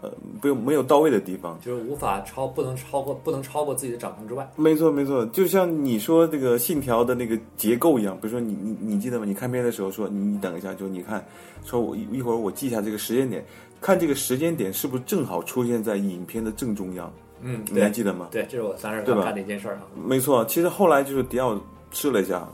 [0.01, 4.49] 呃，不用没有到位的地方，就是无法超，不能超过，不能超过自己的掌控之外。
[4.55, 9.25] 没错，没错，就像你说这个信条的那个结构一样，比如说你你你记得吗？
[9.27, 11.27] 你看片的时候说，你你等一下，就你看，
[11.65, 13.45] 说我一会儿我记一下这个时间点，
[13.81, 17.13] 看这个时间点是不是正好出现在影片的正中央？
[17.41, 18.29] 嗯，你还记得吗？
[18.31, 19.83] 对，这是我三十岁干的一件事儿啊。
[20.07, 22.49] 没错，其实后来就是迪奥试了一下，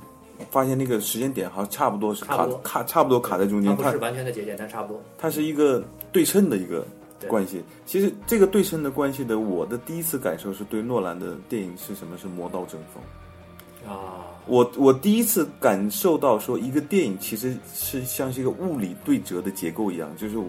[0.50, 5.02] 发现那个时间点好像差不多是卡卡差不多卡在中间，它不是完全的节点，但差不多。
[5.18, 6.82] 它是一个对称的一个。
[7.28, 12.16] 关系其实这个对称的关系的，我的第一次感受是对诺兰的电影是什么？
[12.16, 14.24] 是魔道争锋啊！
[14.46, 20.46] 我我第一次感受到说一个电影其实是像是一个物理对折的结构一样，就是我，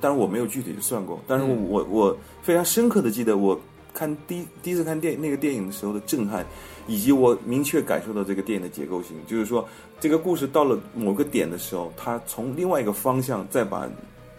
[0.00, 3.58] 当然我没有具体的算过，但是我我非常深刻的记得我
[3.92, 6.46] 看第第一次看电那个电影的时候的震撼，
[6.86, 13.88] 以及我明确感受到这个电影的结构性，就是说这个故事到了某个点的时候，它从另外一个方向再把。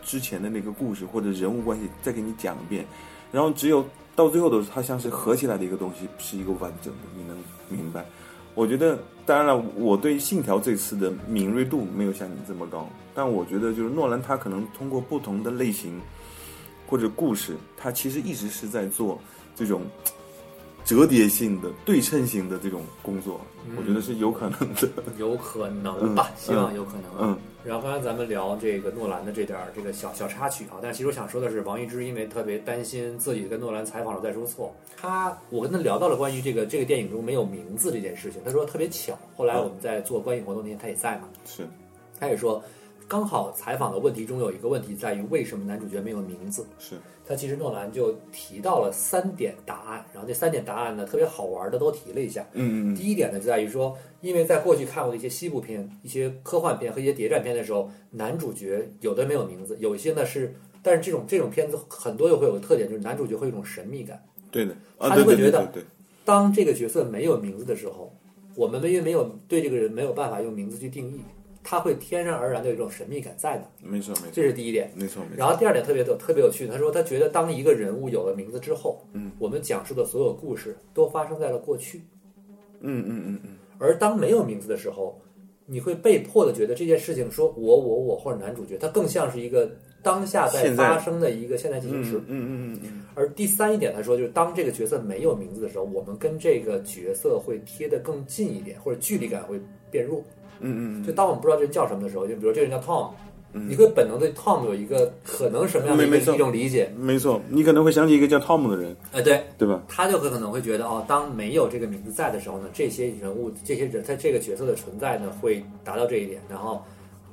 [0.02, 2.86] 之前的那个故事或者人物关系再给你讲一遍，
[3.32, 3.86] 然后只有
[4.16, 7.38] 到最后的时候，它像是合起来的一个东西，是一个完整的，你能
[7.70, 8.06] 明白？
[8.54, 15.98] 我觉得，当然了，我对《信条》这次的敏锐度没有像你这么高，但我觉得就是诺兰他可能通过不同的类型，
[16.86, 19.18] 或者故事，他其实一直是在做
[19.56, 19.84] 这种
[20.84, 23.40] 折叠性的、对称性的这种工作，
[23.78, 24.90] 我觉得是有可能的。
[25.18, 27.04] 有可能吧，希望有可能。
[27.22, 39.18] 嗯，然后刚才咱们聊这个诺兰的这点儿这个小小插曲啊，但其实我想说的是，王一之因为特别担心自己跟诺兰采访了再说错，他我跟他聊到了关于这个这个电影中没有名字这件事情，他说特别巧。
[39.38, 41.68] 后来我们在做观影活动那天，他也在嘛，是，
[42.20, 42.64] 他也说。
[43.12, 46.66] 刚好采访的问题中有一个问题在于为什么男主角没有名字？
[46.80, 46.96] 是
[47.28, 52.48] 他其实诺兰就提到了三点答案，然后这三点答案呢特别好玩的都提了一下。
[52.54, 64.24] 嗯嗯第一点呢就在于说，因为在过去看过的一些西部片、一些科幻片和一些谍战片的时候，男主角有的没有名字，有一些呢是，但是这种这种片子很多又会有个特点，就是男主角会有一种神秘感。
[64.50, 65.86] 对的，啊他就会觉得对对对对
[66.24, 68.16] 当这个角色没有名字的时候，
[68.56, 71.20] 我们因为没有对这个人没有办法用名字去定义，
[71.64, 74.92] 他会天然而然的有一种神秘感在的，没错没错这是第一点。
[74.96, 75.38] 没错没错。
[75.38, 82.02] 然后第二点特别有特别有趣，他说他觉得当一个人物有了名字之后，嗯，我们讲述的所有故事都发生在了过去，
[82.80, 85.20] 嗯嗯嗯嗯，而当没有名字的时候，
[85.66, 89.72] 你会被迫的觉得这件事情说我我我或者男主角，它更像是一个
[90.02, 92.18] 当下在发生的一个现在进行时。
[92.18, 99.60] 嗯嗯嗯嗯而第三一点，他说就是当这个角色没有名字的时候，我们跟这个角色会贴得更近一点，或者距离感会
[99.92, 100.24] 变弱。
[100.62, 103.10] 嗯嗯就当我们不知道这人叫什么的时候，就比如这人叫 Tom，、
[103.54, 106.90] 嗯你会本能对 Tom 有一个可能什么样的一种理解。
[106.96, 109.84] 嗯，没错，你可能会想起一个叫 Tom 的人，哎，对，对吧？
[109.90, 116.42] 他就可能会觉得哦，当没有这个名字在的时候呢，这些人物、这些人他这个角色的存在呢，会达到这一点。
[116.48, 116.82] 然后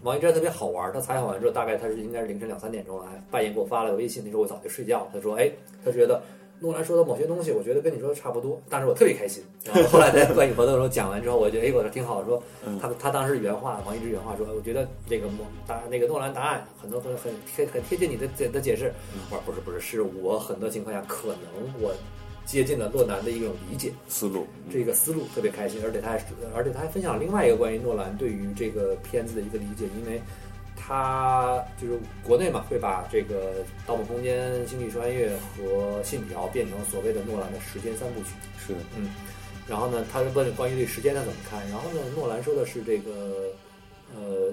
[0.02, 5.48] 王一之特别好玩，他采访完之后，大概他是应该是凌晨两三点钟来，半夜给我发了个微信，那时候我早就睡觉，他说，哎，
[5.84, 6.20] 他觉得。
[6.60, 9.42] 诺兰说的某些东西，我觉得跟你说的差不多，但是我特别开心。
[9.64, 12.24] 然后后来在观影活动的时候讲完之后，我觉得哎，我说挺好。
[12.24, 12.42] 说
[12.80, 18.92] 他他当时原话，王一之原话说，我觉得这个诺答那个诺兰答案很多很很很很贴近你的的的解释。
[19.30, 21.94] 我说不是不是，是我很多情况下可能我
[22.44, 30.20] 接近了诺兰的一种理解，思路，这个思路特别开心，而且他还而且他还分享了另外一个关于诺兰对于这个片子的一个理解，因为
[30.78, 38.28] 他就是国内嘛会把这个《盗梦空间》《星际穿越》和《信条》变成所谓的诺兰的时间三部曲。
[38.64, 39.10] 是嗯，
[39.68, 43.52] 然后呢，他是问关于这时间他怎么看，然后呢，诺兰说的是这个
[44.14, 44.52] 呃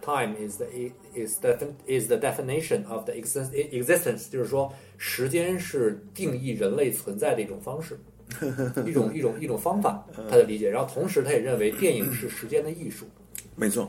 [0.00, 0.66] ，time is the
[1.14, 7.98] is the is the definition of the existence，就是说时间是定义人类存在的一种方式，
[8.86, 10.68] 一种一种一种方法，他的理解。
[10.68, 13.06] 然后同时他也认为电影是时间的艺术。
[13.56, 13.88] 没错，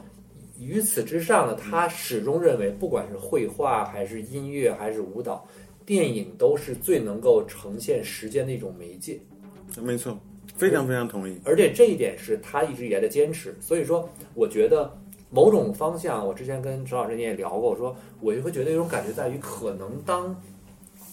[0.60, 5.46] 于此之上呢，他始终认为，不管是绘画还是音乐还是舞蹈，
[5.86, 9.20] 电影都是最能够呈现时间的一种媒介。
[9.82, 10.18] 没错，
[10.56, 11.38] 非常非常同意。
[11.44, 13.54] 而且这一点是他一直以来的坚持。
[13.60, 14.90] 所以说，我觉得
[15.30, 20.34] 某种方向，我之前跟陈老师你也聊过，我说我就会觉得有种感觉在于，可能当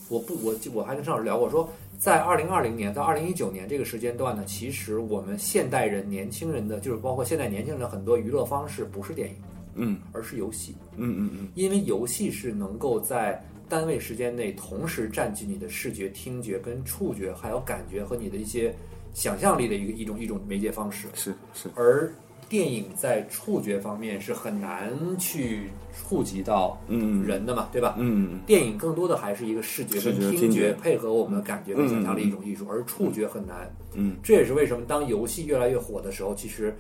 [0.08, 1.68] 我不我我还跟陈老师聊过，说
[2.02, 9.36] 在二零二零年到二零一九年这个时间段呢，其实我们现代人、年轻人的，就是包括现在年轻人的很多娱乐方式，不是电影，
[9.76, 10.74] 嗯而是游戏。
[10.96, 18.74] 嗯嗯嗯，因为游戏是能够在单位时间内同时占据你的视觉、听觉跟触觉，还有感觉和你的一些
[19.14, 21.06] 想象力的一个一种一种媒介方式。
[21.14, 22.12] 是是，而
[22.48, 27.22] 电影在触觉方面是很难去触及到嗯。
[27.24, 27.96] 人的嘛，对吧？
[27.98, 28.40] 嗯。
[28.46, 30.72] 电影更多的还是一个视觉跟听觉。
[30.74, 33.70] 配合我们的感觉跟想象力一种艺术，而触觉很难。
[33.94, 36.74] 嗯，这也是为什么当游戏越来越火的时候，其实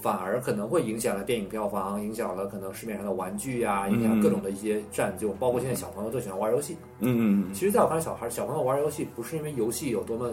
[0.00, 6.76] 反而可能会影响了电影票房，影响了可能市面上的玩具啊，影响各种的一些占就，包括现在小朋友都喜欢玩游戏。
[7.00, 7.54] 嗯嗯。
[7.54, 10.30] 其实，在我看来，小孩小朋友玩游戏不是因为游戏有多么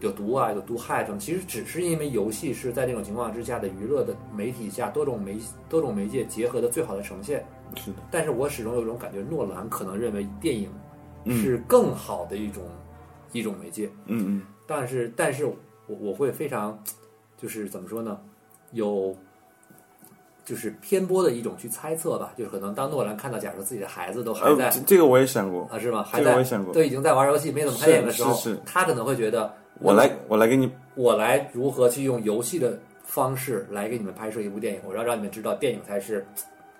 [0.00, 7.44] 有毒啊，有毒害什么，其实只是因为游戏是在这种情况之下的娱乐的媒体下多种媒多种媒介结合的最好的呈现。
[7.70, 10.70] 嗯，是的，但是我始终有一种感觉，诺兰可能认为电影
[11.24, 12.62] 嗯是更好的一种、
[13.32, 13.90] 一种媒介。
[14.06, 15.54] 嗯嗯但是，但是我
[15.86, 16.78] 我会非常，
[17.36, 18.20] 就是怎么说呢，
[18.72, 19.16] 有
[20.44, 26.02] 就是偏颇的一种去猜测吧，就是可能当诺兰看到，假如自己的孩子都还在呃，这这个我也想过，啊，是吗？
[26.02, 36.26] 还这个我在也想过都已经在玩游戏，没怎么看电影的时候，是是是他可能会觉得，我来我来给你，我来如何去用游戏的方式来给你们拍摄一部电影，我要让你们知道电影才是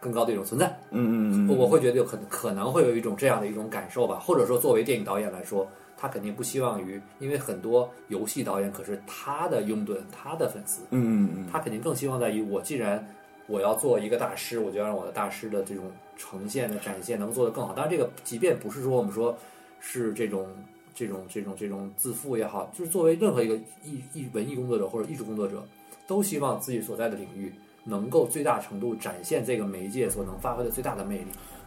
[0.00, 0.66] 更高的一种存在。
[0.90, 13.04] 嗯嗯嗯，我会觉得有可能可能会有一种这样的一种感受吧，或者说作为电影导演来说，他肯定不希望于，因为很多游戏导演可是他的拥趸，他的粉丝，嗯嗯嗯，他肯定更希望在于我既然
[13.46, 15.84] 我要做一个大师，我就要让我的大师的这种
[16.16, 17.72] 呈现的展现能做得更好。
[17.72, 19.36] 当然，这个即便不是说我们说
[19.80, 20.48] 是这种
[20.94, 25.62] 这种这种这种自负也好，就是作为任何一个艺艺文艺工作者或者艺术工作者，
[26.06, 27.52] 都希望自己所在的领域
[27.84, 31.26] 能够最大程度展现这个媒介所能发挥的最大的魅力。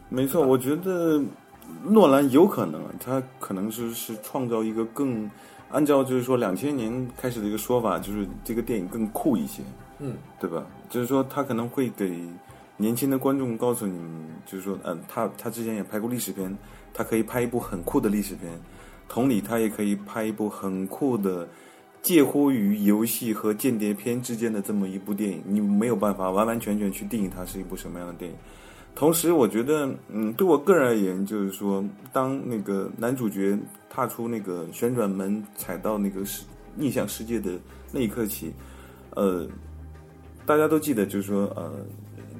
[0.10, 1.22] 没错，我觉得
[1.84, 5.30] 诺兰有可能啊，他可能是是创造一个更
[5.70, 9.64] 按照就是说两千年开始的一个说法，就是这个电影更酷一些，
[10.00, 10.66] 嗯，对吧？
[10.90, 12.28] 就是说他可能会给
[12.76, 16.54] 年轻的观众告诉你们，就是说，嗯，他他之前也拍过历史片，
[16.94, 18.52] 他可以拍一部很酷的历史片，
[19.12, 21.46] 同理，他也可以拍一部很酷的。
[22.02, 28.38] 介乎于游戏和间谍片之间的这么一部电影，你没有办法完完全全去定义它是一部什么样的电影。
[28.96, 33.56] 同时，我觉得，嗯，对我个人而言，就是说，当那个男主角
[33.90, 36.44] 踏出那个旋转门，踩到那个世
[36.76, 37.52] 逆向世界的
[37.92, 38.52] 那一刻起，
[39.12, 39.48] 呃，
[40.46, 41.86] 大家都记得，就是说，呃，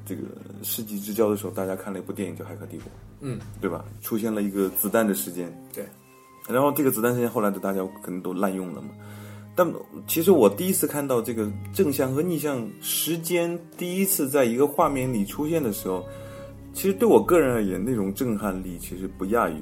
[0.06, 0.24] 这个
[0.64, 2.86] 世纪之交的时候，大家看了一部电影叫《骇客帝国》，
[3.20, 3.86] 嗯，对吧？
[4.02, 5.86] 出现了一个子弹的时间，对，
[6.48, 8.90] 然后这个子弹时间后来的大家可能都滥用了嘛。
[9.54, 9.70] 但
[10.08, 16.06] 其实我第一次看到这个正向和逆向时间第一次在一个画面里出现的时候，
[16.74, 19.56] 其实对我个人而言，那种震撼力其实不亚于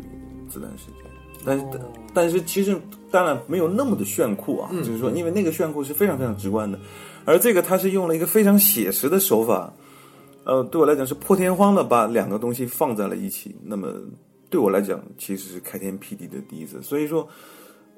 [0.47, 0.95] 子弹时间。
[1.43, 1.65] 但是，
[2.13, 6.77] 但是其实当然没有那么的炫酷啊，就是说，因为那个炫酷是非常非常直观的，
[7.25, 9.73] 而这个它是用了一个非常写实的手法，
[10.43, 13.55] 呃，对我来讲是破天荒的把两个东西放在了一起。
[13.63, 13.87] 那么
[14.49, 16.81] 对我来讲，其实是开天辟地的第一次。
[16.81, 17.27] 所以说，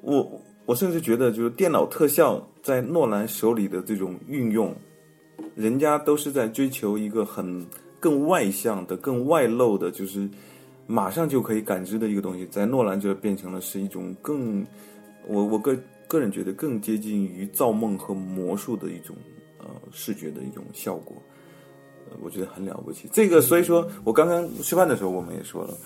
[0.00, 0.40] 我。
[0.64, 4.72] 我甚至觉得，就是电脑特效在诺兰手里的这种运用，
[5.56, 7.66] 人家都是在追求一个很
[7.98, 10.30] 更外向的、更外露的，就是
[10.86, 14.64] 马上就可以感知的一个东西，在诺兰就变成了是一种更，
[15.26, 19.16] 我我个个人觉得更接近于造梦和魔术的一种
[19.58, 21.20] 呃视觉的一种效果，
[22.22, 23.08] 我觉得很了不起。
[23.12, 25.76] 这个，所以说我刚刚吃饭的时候我们也说了。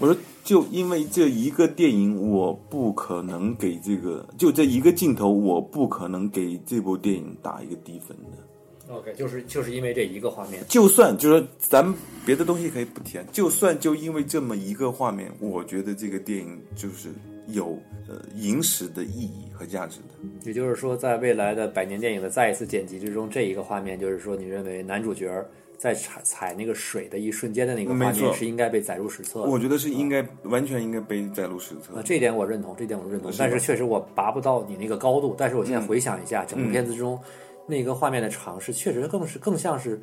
[0.00, 8.94] 我说，就因为这一个电影，我不可能给这个就这一个镜头，我不可能给这部电影打一个低分的。
[8.94, 11.92] OK，就是就是因为这一个画面，就算就是咱们
[12.24, 17.08] 别的东西可以不填，就算就因为这么一个画面，我觉得这个电影就是
[17.48, 17.76] 有
[18.08, 20.14] 呃影史的意义和价值的。
[20.44, 25.44] 也就是说，在未来的百年电影的再一次剪辑之中，这一个画面，就是说，你认为男主角。
[25.78, 29.42] 在踩踩那个水的一瞬间的那个画面是应该被载入史册。
[29.42, 31.94] 我觉得是应该完全应该被载入史册。
[31.94, 33.32] 啊，这一点我认同，这一点我认同。
[33.38, 35.36] 但是确实我拔不到你那个高度。
[35.38, 37.18] 但是我现在回想一下，整部片子之中
[37.64, 40.00] 那个画面的尝试，确实更是更像是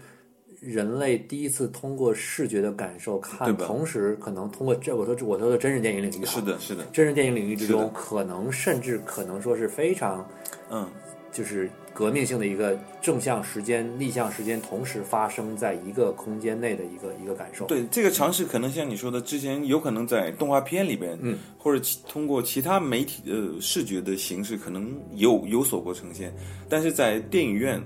[0.62, 10.26] 人类第一次通过视觉的感受看，同时可能通过这我说我说的真人电影领域，是的，是的，真人电影领域之中，可能甚至可能说是非常
[10.70, 10.90] 嗯。
[11.32, 17.65] 就是革命性的一个正向时间、逆向时间同时发生在一个空间内的一个一个感受。
[17.67, 26.36] 对这个尝试，可能像你说的，之前有可能在动画片里边，嗯，或者通过其他媒体的视觉的形式，可能有有所过呈现。
[26.67, 27.81] 但是在电影院，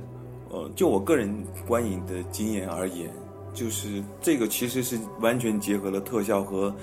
[0.50, 1.32] 呃，就我个人
[1.68, 3.08] 观影的经验而言，
[3.54, 6.76] 就是这个其实是完全结合了特效和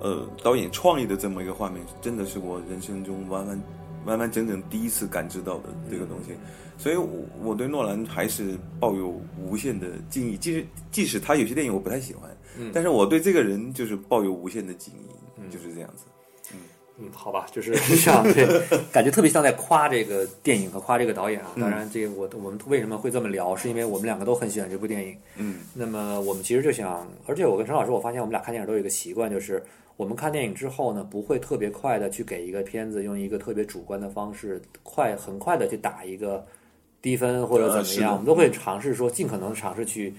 [0.00, 3.60] 呃导演创意的这么一个画面，真的是我人生中完完。
[4.08, 6.32] 完完整整第一次感知到的这个东西，
[6.78, 7.06] 所以，我
[7.44, 10.36] 我对诺兰还是抱有无限的敬意。
[10.38, 16.04] 即使即使他有些电影我不太喜欢，嗯，但是我对这个人就是抱有无限的敬意，就是这样子。
[16.52, 16.58] 嗯
[17.00, 18.46] 嗯，好吧，就是像对，
[18.90, 21.48] 感觉特别像在夸这个电影和夸这个导演啊。
[21.60, 25.16] 当然，这个我我们为什么会这么聊，是因为我们两个都很喜欢这部电影。
[25.36, 29.62] 嗯，那么我们其实就想，而且我跟陈老师，我发现我们俩看电影都有一个习惯，就是。
[29.98, 36.46] 我们看电影之后呢，不会特别快的去给一个片子用一个特别主观的方式，快很快的去打一个
[37.02, 40.14] 低分或者怎么样，我们都会尝试说尽可能尝试去，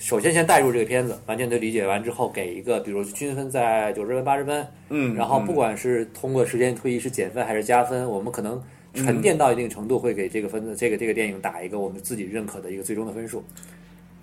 [0.00, 8.60] 首先先带入这个片子，完全的理解完之后，给一个比如均分在九十分八十分，嗯，然后不管是通过时间推移是减分还是加分，我们可能
[8.94, 13.44] 沉淀到一定程度，会给这个分子这个这个电影打一个我们自己认可的一个最终的分数。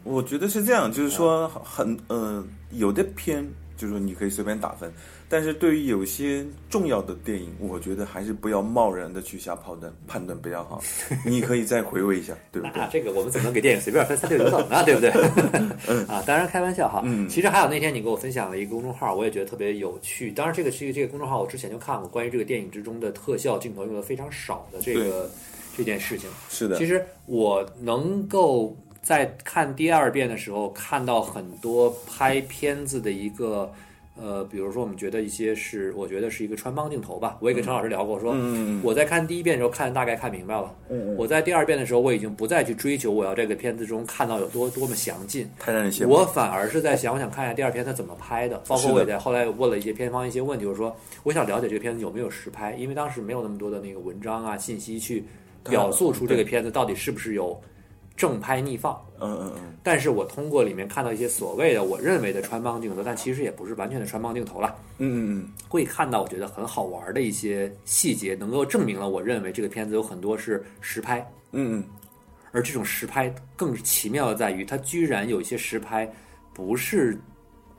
[0.04, 3.50] 我觉得是这样，就是说很呃有的片。
[3.82, 4.94] 就是说，你可以随便打分，
[5.28, 10.80] 但是对于有些重要的电影，我觉得还是不要贸然的去下判断，判断比较好。
[11.26, 12.80] 你可以再回味一下，对不对？
[12.80, 14.84] 啊，这个我们怎么能给电影随便分三六九等呢？
[14.86, 15.10] 对不对？
[16.06, 17.02] 啊，当然开玩笑哈。
[17.04, 17.28] 嗯。
[17.28, 20.32] 其实还有那天你给我分享了一个公众号，我也觉得特别有趣。
[20.32, 25.28] 当然，这个是一个这个公众号，我之前就看过关于这个电影之中的特效镜头用的非常少的这个
[25.76, 26.30] 这件事情。
[26.52, 26.78] 是的。
[26.78, 28.78] 其实我能够。
[29.02, 33.72] 在看第二遍的时候，看到很多拍片子的一个，
[34.16, 37.36] 呃，比如说我们觉得一些是，我觉得是一个穿帮镜头吧。
[37.42, 38.36] 我也跟陈老师聊过，说
[38.84, 40.72] 我在看第一遍的时候看大概看明白了。
[41.18, 45.50] 我在第二遍的时候，我已经不再去追求我要这个片子中看到有多多么详尽。
[45.58, 46.14] 太让人羡慕。
[46.14, 48.56] 我反而是在想，我想看一下第二篇他怎么拍的。
[48.68, 55.26] 包括我也在后来问了一些片方一些问题，就是说我想了解这个片子有没有实拍，因为当时没有那么多的那个文章啊信息去
[55.68, 57.60] 表述出这个片子到底是不是有。
[58.16, 58.94] 正拍逆放。
[59.20, 65.52] 嗯嗯嗯，但是我通过里面看到一些所谓的我认为的穿帮镜头，但其实也不是完全的穿帮镜头了，嗯嗯嗯。
[65.70, 71.20] 会看到我觉得很好玩的一些细节，能够证明了我认为这个片子有很多是实拍。
[71.52, 71.84] 嗯嗯。
[72.52, 76.12] 而这种实拍更奇妙的在于，它居然有一些实拍
[76.54, 77.18] 不是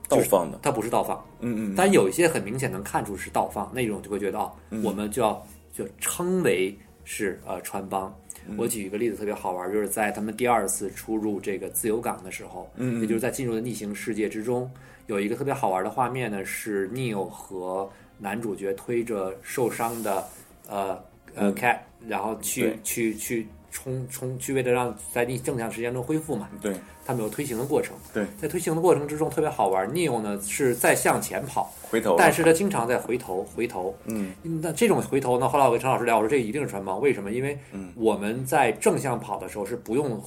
[0.07, 4.51] 倒放的，它不是倒放，嗯嗯但有一些很明显能看出是倒放，那种就会觉得哦，
[4.83, 8.15] 我们就要就称为是呃穿帮。
[8.57, 14.69] 我举一个例子特别好玩，就是在他们第二次出入这个自由港的时候，嗯也就是在进入的逆行世界之中，
[15.07, 17.89] 有一个特别好玩的画面呢，是 Neo 和
[18.19, 20.23] 男主角推着受伤的
[20.67, 21.03] 呃
[21.35, 22.79] 呃 Cat，然后去对。
[22.83, 27.95] 去去冲冲去为了让在你正向时间中恢复嘛，对他们有推行的过程。
[28.13, 33.93] 对，在推行的过程之中特别好玩，Neo 呢是在向前跑，回头，但是他经常在回头回头。
[34.05, 37.31] 嗯那这种回头呢，后来我跟陈老师聊，我说这一定是穿帮，为什么？
[37.31, 40.21] 因为嗯我们在正向跑的时候是不用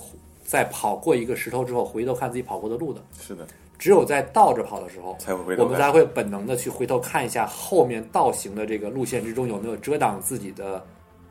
[0.45, 3.47] 在跑过一个石头之后回头看自己跑过的路的，是的，
[3.79, 10.85] 只有在倒着跑的时候，才会回头我们才会本能的去回头看一下后面倒行的这个路线之中有没有遮挡自己的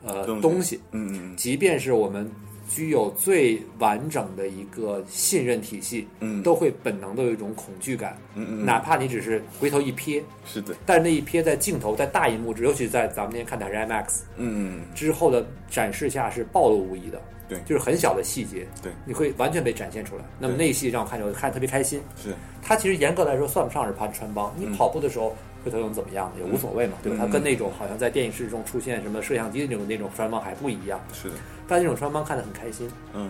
[0.04, 0.80] 呃东西。
[0.92, 2.30] 嗯嗯即便是我们
[2.68, 6.42] 具有最完整的一个信任体系，嗯。
[6.42, 14.04] 都会本能的有一种恐惧感，嗯嗯，哪怕你只是回头一瞥，是的，但是那一瞥在镜头在大荧幕，尤其在咱们今天看的还是 IMAX
[14.36, 17.58] 嗯嗯之后的展示下是暴露无遗的，对。
[17.64, 20.24] 就是很小的细节，对，你会完全被展现出来。
[20.38, 22.00] 那么那一戏让我看着我看特别开心。
[22.20, 25.34] 是，它其实严格来说算不上是攀穿帮，你跑步的时候
[25.66, 27.18] 回头又怎么样也无所谓嘛，对吧？
[27.18, 31.34] 嗯它跟那种好像在电影世中出现什么摄像机的那种那种穿帮还不一样，是的，
[31.66, 32.88] 但这种穿帮看得很开心。
[33.12, 33.28] 嗯。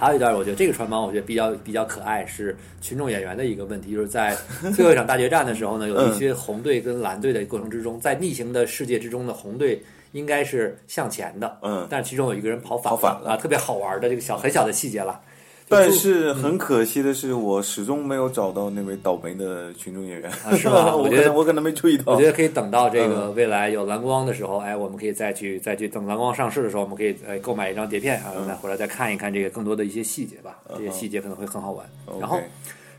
[0.00, 4.36] 还有一段，我觉得这个穿帮，我觉得比较比较可爱，是群众演员的一个问题，就是在
[4.72, 13.30] 最后一场大决战的时候呢，有一些红队跟蓝队的过程之中，在逆行的世界之中呢，红队应该是向前的，嗯，但是其中有一个人跑反跑反了。
[13.30, 15.20] 啊，特别好玩的这个小很小的细节了。
[15.68, 30.58] 但是很可惜的是，我始终没有找到那位倒霉的群众演员，啊是吧 我我觉得我可能没注意到，我觉得可以等到这嗯个未来有蓝光的时候，哎，我们可以再去再去等蓝光上市的时候，我们可以哎购买一张碟片啊，再回来再看一看这个更多的一些细节吧。
[30.76, 31.86] 这些细节可能会很好玩。
[32.18, 32.40] 然后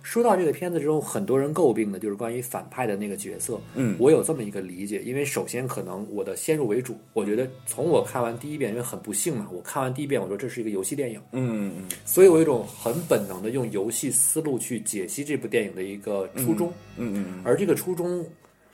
[0.10, 3.62] 说到这个片子之中，很多人诟病的就是关于反派的那个角色。
[3.76, 16.74] 嗯我有这么一个理解，因为首先可能我的先入为主，我觉得从我看完第一遍，因为很不幸嘛，我看完第一遍，我说这是一个游戏电影，嗯嗯所以我有一种很本能的用游戏思路去解析这部电影的一个初衷。
[16.98, 18.26] 嗯嗯而这个初衷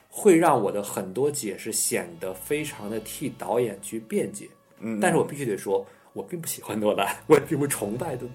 [0.07, 4.47] 会让我的很多解释显得非常的替导演去辩解。
[4.79, 5.86] 嗯，但是我必须得说，
[6.16, 8.26] 我并不喜欢诺兰，我也并不崇拜的，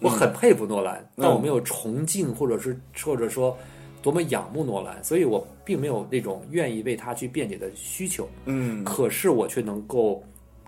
[0.00, 3.58] 我很佩服诺兰，但我没有崇敬或者是或者说
[4.00, 8.28] 多么仰慕诺兰，所以我并没有那种愿意为他去辩解的需求。
[8.44, 10.22] 嗯可是我却能够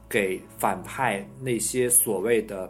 [0.09, 2.69] 给反派那些所谓的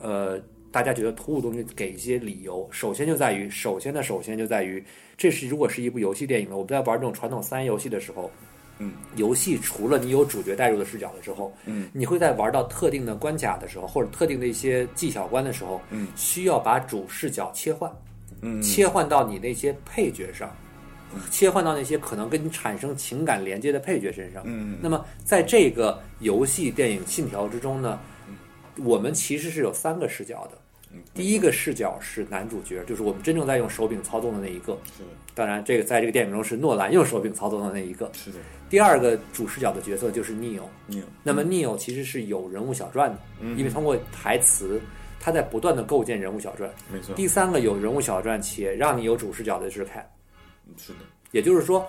[0.00, 0.36] 呃
[0.72, 2.68] 大家觉得突兀的东西给一些理由。
[2.72, 4.84] 首先就在于，首先的首先就在于，
[5.16, 8.28] 这是如果是一部游戏电影呢，我们在玩这种传统三 A 游戏的时候。
[8.82, 17.90] 嗯，游戏除了你有主角带入的视角的时候，嗯，你会在玩到特定的关卡的时候，或者特定的一些技巧关的时候，嗯，需要把主视角切换，
[18.40, 18.60] 嗯。
[18.60, 20.50] 切换到你那些配角上，
[21.30, 24.42] 切换到那些可能跟你产生情感连接的配角身上。
[24.46, 24.78] 嗯。
[24.82, 27.98] 那么在这个游戏电影《信条》之中呢，
[28.78, 30.58] 我们其实是有三个视角的。
[31.14, 34.76] 第一个视角是男主角，就是我们真正在用手柄操纵的那一个。
[34.96, 38.10] 是的当然，这个在这个电影中是诺兰用手柄操纵的那一个。
[38.12, 40.62] 是的，第二个主视角的角色就是 Neo。
[40.90, 44.80] Neo 那么 Neo 其实是有人物小传的，嗯因为通过台词，
[45.18, 46.70] 他在不断的构建人物小传。
[46.92, 50.04] 没错，第三个有人物小传且让你有主视角的是 Cat。
[50.76, 50.98] 是的，
[51.30, 51.86] 也就是说，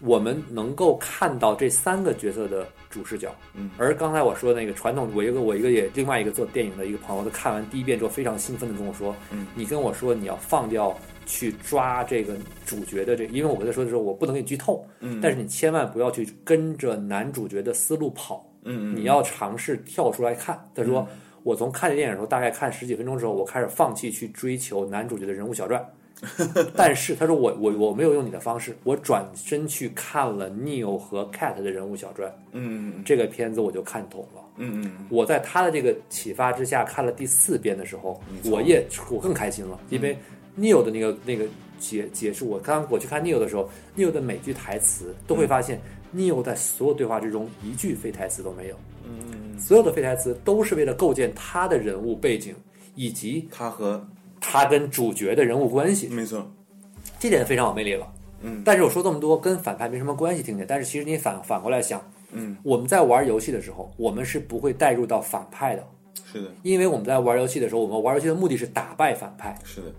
[0.00, 3.34] 我们能够看到这三个角色的主视角。
[3.54, 10.96] 嗯，而刚才我说的那个传统，我一个我一个也另外一个做电影的一个朋友，他看完第一遍之后非常兴奋的跟我说：“嗯，你跟我说你要放掉
[11.30, 12.34] 去抓这个
[12.66, 21.06] 主角的这，因为我跟他说的时候我不能给你剧透，嗯，但是你千万不要去跟着男主角的思路跑，嗯嗯，你要尝试跳出来看。”他说。
[21.42, 25.82] 我从看这电影的时候，大概看十几分钟之后，我开始放弃去追求男主角的人物小传，
[26.76, 34.42] 但是他说我我我没有用你的方式，我转身去看了 Neil 和 Cat 的人物小传，嗯嗯这个片子我就看懂了。
[34.58, 40.18] 嗯嗯我在他的这个启发之下看了第四遍的时候我也我更开心了，因为
[40.58, 41.44] Neo 的那个那个
[41.78, 45.80] 解解释，我刚我去看 Neil 的时候，Neil 的每句台词都会发现
[46.14, 52.54] ，Neil 在所有对话之中一句废台词都没有，嗯，所有的废台词都是为了构建他的人物背景
[52.94, 54.06] 以及他和
[54.40, 56.08] 他跟主角的人物关系。
[56.08, 56.50] 没错，
[57.18, 58.06] 这点非常有魅力了。
[58.42, 60.66] 嗯，但是我说这么多跟反派没什么关系，听见。
[60.66, 65.86] 但是其实你反反过来想，嗯，我们在玩游戏的时候，我们是不会带入到反派的，
[66.24, 69.58] 是的，因为我们在玩游戏的时候，我们玩游戏的目的是打败反派。
[69.62, 69.92] 是的，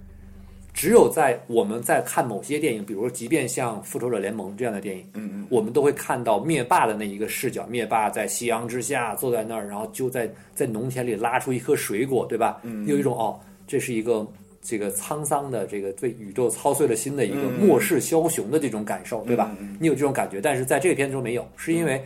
[0.73, 12.59] 只有在我们在看某些电影，比如说，即便像《复仇者联盟》这样的电影，嗯嗯，我们都会看到灭霸的那一个视角，灭霸在夕阳之下坐在那儿，然后就在在农田里拉出一颗水果，对吧？
[12.63, 14.25] 嗯有一种哦，这是一个
[14.61, 19.55] 这个沧桑的这个对宇宙操碎了心的一个嗯末世枭雄的这种感受，对吧？
[19.79, 22.01] 你有这种感觉，但是在这个片子中没有，是因为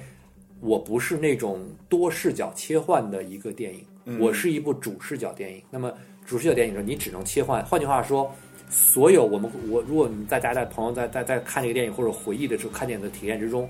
[0.59, 5.61] 我不是那种多视角切换的一个电影，嗯我是一部主视角电影。
[5.69, 5.93] 那么
[6.25, 7.63] 主视角电影中，你只能切换。
[7.65, 8.33] 换句话说，
[8.69, 13.69] 所有我们我如果你在大家在朋友在在在看这个电影或者回忆的时候看电影的体验之中，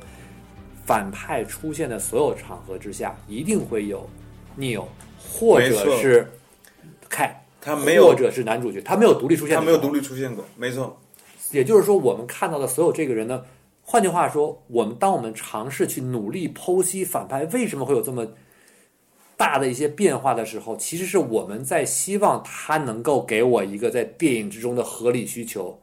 [0.86, 4.08] 反派出现的所有场合之下，一定会有
[4.58, 4.86] Neo
[5.20, 6.28] 或者是
[7.10, 10.98] Cat，他没有或者是男主角，他没有独立出现，他没有独立出现过，没错，
[11.52, 13.44] 也就是说，我们看到的所有这个人呢，
[13.82, 18.26] 换句话说，我们当我们尝试去努力剖析反派为什么会有这么
[19.38, 25.78] 大的一些变化的时候，其实是我们在希望他能够给我一个在电影之中的合理需求。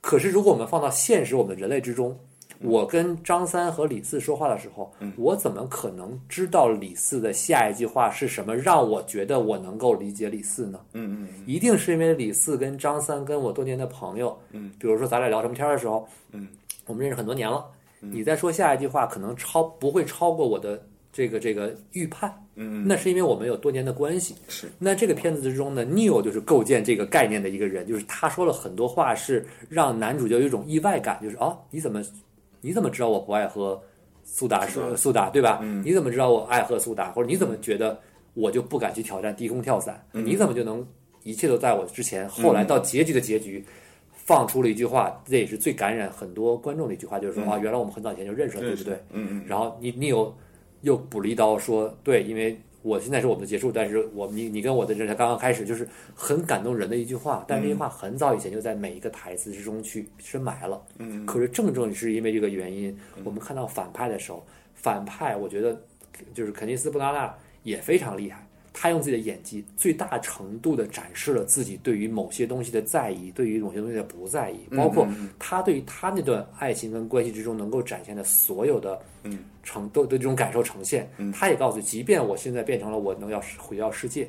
[0.00, 2.18] 可是，如果我们放到现实我们人类之中，
[2.60, 10.80] 我跟张三和李四说话的时候，我怎么可能知道李四的下一句话是什么，让我觉得我能够理解李四呢？
[10.92, 16.46] 嗯嗯一定是因为李四跟张三跟我多年的朋友，嗯，比如说咱俩聊什么天儿的时候，嗯，
[16.86, 17.64] 我们认识很多年了，
[17.98, 20.80] 你再说下一句话可能超不会超过我的
[21.12, 24.34] 这个这个预判，嗯，那是因为我们有多年的关系。
[24.48, 32.02] 是，那这个片子之中呢，Neil 就是构建这个概念的一个人，就是他说了很多话是让男主角有一种意外感，就是哦，你怎么
[32.62, 33.80] 你怎么知道我不爱喝
[34.24, 35.58] 苏打水苏打对吧？
[35.62, 37.10] 嗯你怎么知道我爱喝苏打？
[37.12, 38.00] 或者你怎么觉得
[38.32, 40.02] 我就不敢去挑战低空跳伞？
[40.14, 40.86] 嗯你怎么就能
[41.24, 42.26] 一切都在我之前？
[42.28, 43.64] 后来到结局的结局。
[44.24, 48.94] 放出了一句话，这也是最感染很多观众的一句话，就是说、啊，原来我们很早以前就认识了，对不对？
[49.10, 50.32] 嗯嗯然后你你有
[50.82, 60.82] 又补了一刀说，对，因为我现在是我们的结束，但是我你你跟我的这才刚刚开始，就是很感动人的一句话，但这句话很早以前就在每一个台词之中去深埋了。
[60.98, 65.80] 嗯可是正正是因为这个原因，我们看到反派的时候，反派我觉得
[66.34, 68.46] 就是肯尼斯·布拉纳也非常厉害。
[68.72, 75.06] 他用自己的演技最大程度的展示了自己对于某些东西的在意，对于某些东西的不在意，包括
[75.38, 81.10] 他对于他那段爱情跟关系之中能够展现的所有的嗯呈都的这种感受呈现。
[81.32, 84.28] 他也告诉，即便我现在变成了我能要毁掉世界，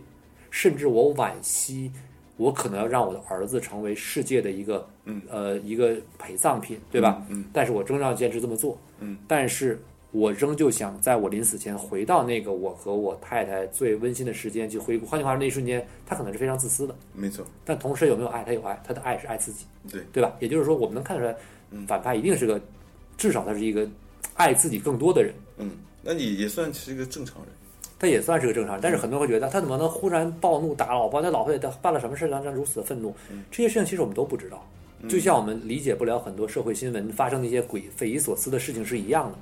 [0.51, 1.91] 甚至我惋惜，
[2.37, 4.87] 我可能要让我的儿子成为世界的一个
[5.29, 7.25] 呃一个陪葬品，对吧？
[7.29, 8.77] 嗯但是我仍然要坚持这么做。
[8.99, 9.81] 嗯，但是
[10.13, 15.07] 我仍旧想在我临死前回到那个我和我太太最温馨的时间去回顾。
[15.07, 18.43] 换句话说，那一瞬间他可能是非常自私的，没错，但同时有没有爱？
[18.43, 20.31] 他有爱，他的爱是爱自己，对对吧？
[20.39, 21.35] 也就是说，我们能看出来，
[21.87, 22.61] 反派一定是个，
[23.17, 23.89] 至少他是一个
[24.35, 25.33] 爱自己更多的人。
[25.57, 25.71] 嗯，
[26.03, 27.47] 那你也算是一个正常人，
[27.97, 31.23] 他也算是个正常人，但是很多人会觉得他怎么能忽然暴怒打老婆？
[31.23, 33.15] 他老婆也办了什么事让他如此的愤怒？
[33.49, 34.63] 这些事情其实我们都不知道，
[35.09, 39.37] 就像我们理解不了很多社会新闻发生的一些诡匪夷所思的事情是一样的。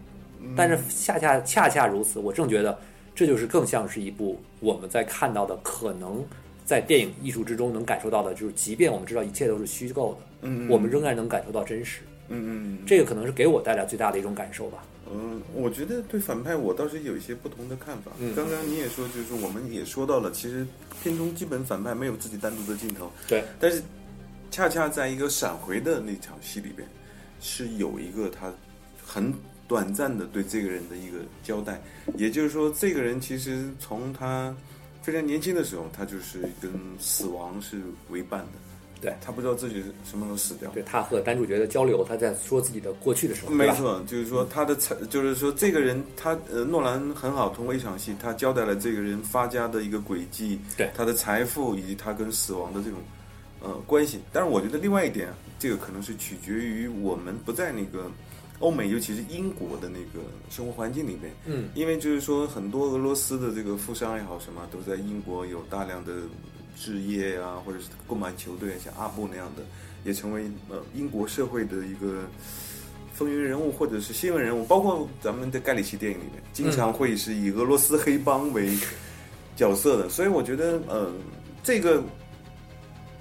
[0.56, 2.78] 但是恰恰恰恰如此，我正觉得
[3.14, 6.24] 这就是更像是一部我们在看到的可能
[6.66, 12.02] 在电影艺术之中能感受到的，就是即便我们知道一切都是虚构的，嗯我们仍然能感受到真实。
[12.30, 14.84] 嗯嗯这个可能是给我带来最大的一种感受吧。
[15.14, 18.12] 嗯，我觉得对反派我倒是有一些不同的看法。
[18.34, 20.66] 刚刚你也说，就是我们也说到了，其实
[21.04, 23.84] 片中基本反派没有自己单独的镜头，对，但是
[24.50, 26.88] 恰恰在一个闪回的那场戏里边，
[27.42, 28.50] 是有一个他
[29.06, 29.34] 很
[29.72, 31.82] 短暂的对这个人的一个交代，
[32.18, 34.54] 也就是说，这个人其实从他
[35.02, 36.70] 非常年轻的时候，他就是跟
[37.00, 38.60] 死亡是为伴的。
[39.00, 40.70] 对他不知道自己什么时候死掉。
[40.72, 53.00] 对他和男主角的交流，他在说自己的过去的时候，没错，就是说他的财，就是说这个人，他呃，诺兰很好，通过一场戏，他交代了这个人发家的一个轨迹，对他的财富以及他跟死亡的这种
[53.62, 54.20] 呃关系。
[54.34, 58.12] 但是我觉得另外一点啊，这个可能是取决于我们不在那个
[58.62, 66.14] 欧美，尤其是英国的那个生活环境里面，嗯，因为就是说很多俄罗斯的这个富商也好什么，都在英国有大量的
[66.78, 69.64] 置业啊，或者是购买球队，像阿布那样的，
[70.06, 72.24] 也成为呃英国社会的一个
[73.14, 78.78] 风云人物或者是新闻人物，包括咱们的盖里奇电影里面，经常会是以俄罗斯黑帮为
[79.56, 81.12] 角色的，所以我觉得呃，
[81.64, 82.04] 这个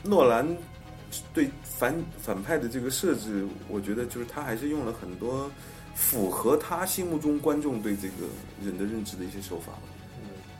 [0.02, 0.46] 诺兰
[1.32, 5.50] 对反反派的这个设置，我觉得就是他还是用了很多
[5.94, 8.26] 符合他心目中观众对这个
[8.64, 9.82] 人的认知的一些手法吧。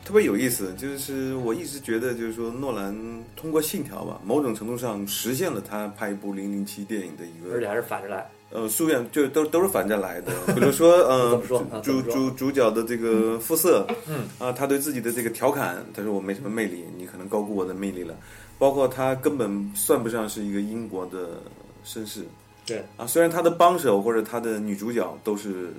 [0.03, 2.93] 特别有意思，就是我一直觉得，就是说诺兰
[3.37, 8.29] 通过《信条》吧，某种程度上实现了他拍一部零零七电影的一个而且还是反着来。
[8.51, 10.33] 呃，书院就都都是反着来的。
[10.55, 11.41] 比如说，呃
[11.85, 18.17] 主主主角的这个肤色，嗯啊，他对自己的这个调侃，他说我没什么魅力，你可能高估我的魅力了。
[18.61, 21.41] 包括他根本算不上是一个英国的
[21.83, 22.25] 绅士，
[22.67, 22.85] 对。
[22.99, 25.73] 啊，虽然他的帮手或者他的女主角都是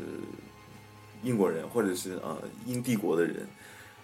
[1.21, 3.47] 英国人或者是呃英帝国的人，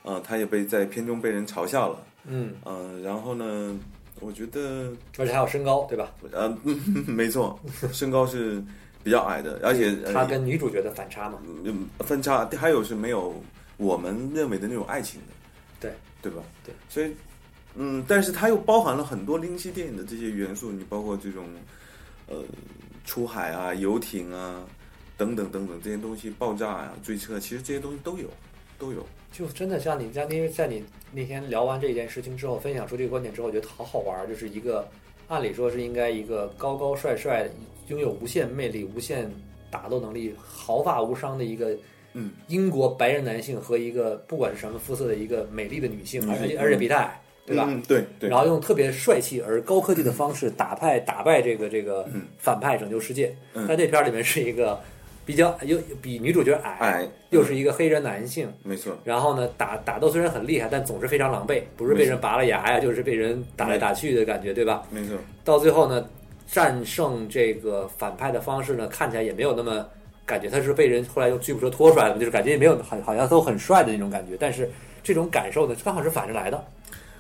[0.03, 3.75] 呃，他也被在片中被人嘲笑了，嗯，呃，然后呢，
[4.19, 6.13] 我觉得而且还有身高，对吧？
[6.31, 6.55] 呃，
[7.07, 7.59] 没错，
[7.91, 8.63] 身高是
[9.03, 13.41] 比较矮的，而且呃他跟女主角的反差嘛，嗯分差，还有是没有
[13.77, 15.33] 我们认为的那种爱情的，
[15.79, 15.91] 对。
[16.19, 16.41] 对吧？
[16.65, 17.15] 对，所以
[17.77, 21.45] 嗯，但是它又包含了很多零零七电影的这些元素，你包括这种
[22.27, 22.43] 呃
[23.05, 24.65] 出海啊、游艇啊
[25.15, 28.27] 等等等等这些东西，爆炸呀、追车，其实这些东西都有，
[28.79, 29.05] 都有。
[29.31, 34.87] 就真的像你像因为在你那天聊完这件事情之后，分享出这个观点之后，我觉得好好玩儿，就是一个
[35.27, 37.47] 按理说是应该一个高高帅帅、
[37.89, 39.29] 拥有无限魅力、无限
[39.69, 41.77] 打斗能力、毫发无伤的一个
[42.13, 47.65] 嗯英国白人男性和一个不管是什么肤色的一个美丽的女性，女性而且而且比他矮，对吧？
[47.69, 53.33] 嗯，对对然后用特别帅气而高科技的方式打败打败这个这个嗯反派，拯救世界。
[53.53, 54.77] 嗯在这片儿里面是一个
[55.25, 58.51] 比较又比女主角矮，矮又是一个黑人男性。
[58.63, 64.83] 没错，然后呢，打打斗虽然很厉害，但总是非常狼狈，不是被人拔了牙呀，就是被人打来打去的感觉，对吧？
[64.91, 66.05] 没错，到最后呢，
[66.45, 69.85] 战胜这个反派的方式呢，看起来也没有那么
[70.25, 74.69] 感觉他是被人后来用吉普车拖出来的，就是感觉也没有好好像都很帅的那种感觉，但是
[75.01, 76.65] 这种感受呢，刚好是反着来的，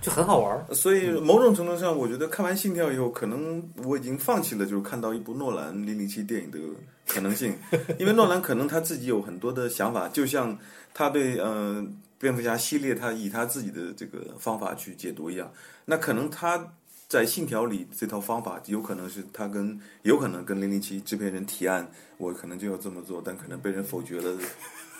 [0.01, 0.73] 就很好玩儿。
[0.73, 6.59] 所以某种程度上，我觉得看完《信条》以后，可能我已经放弃了就是看到一部诺兰零零七电影的
[7.07, 7.57] 可能性，
[7.99, 10.57] 因为诺兰可能他自己有很多的想法，就像
[10.93, 11.85] 他对呃
[12.17, 15.51] 蝙蝠侠系列，他以他自己的这个方法去解读一样，
[15.85, 16.73] 那可能他。
[17.09, 24.37] 在《信条》里，这套方法有可能是他跟有可能跟零零七制片人提案，我可能就要这么做，但可能被人否决了，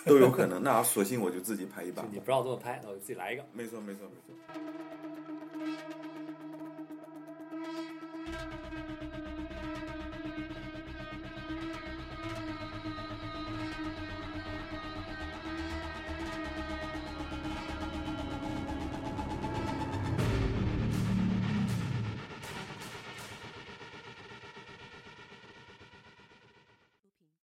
[0.08, 2.02] 都有可能，那索性我就自己拍一把。
[2.10, 3.44] 你不要这么拍，那我就自己来一个。
[3.52, 4.34] 没错，没错，没错。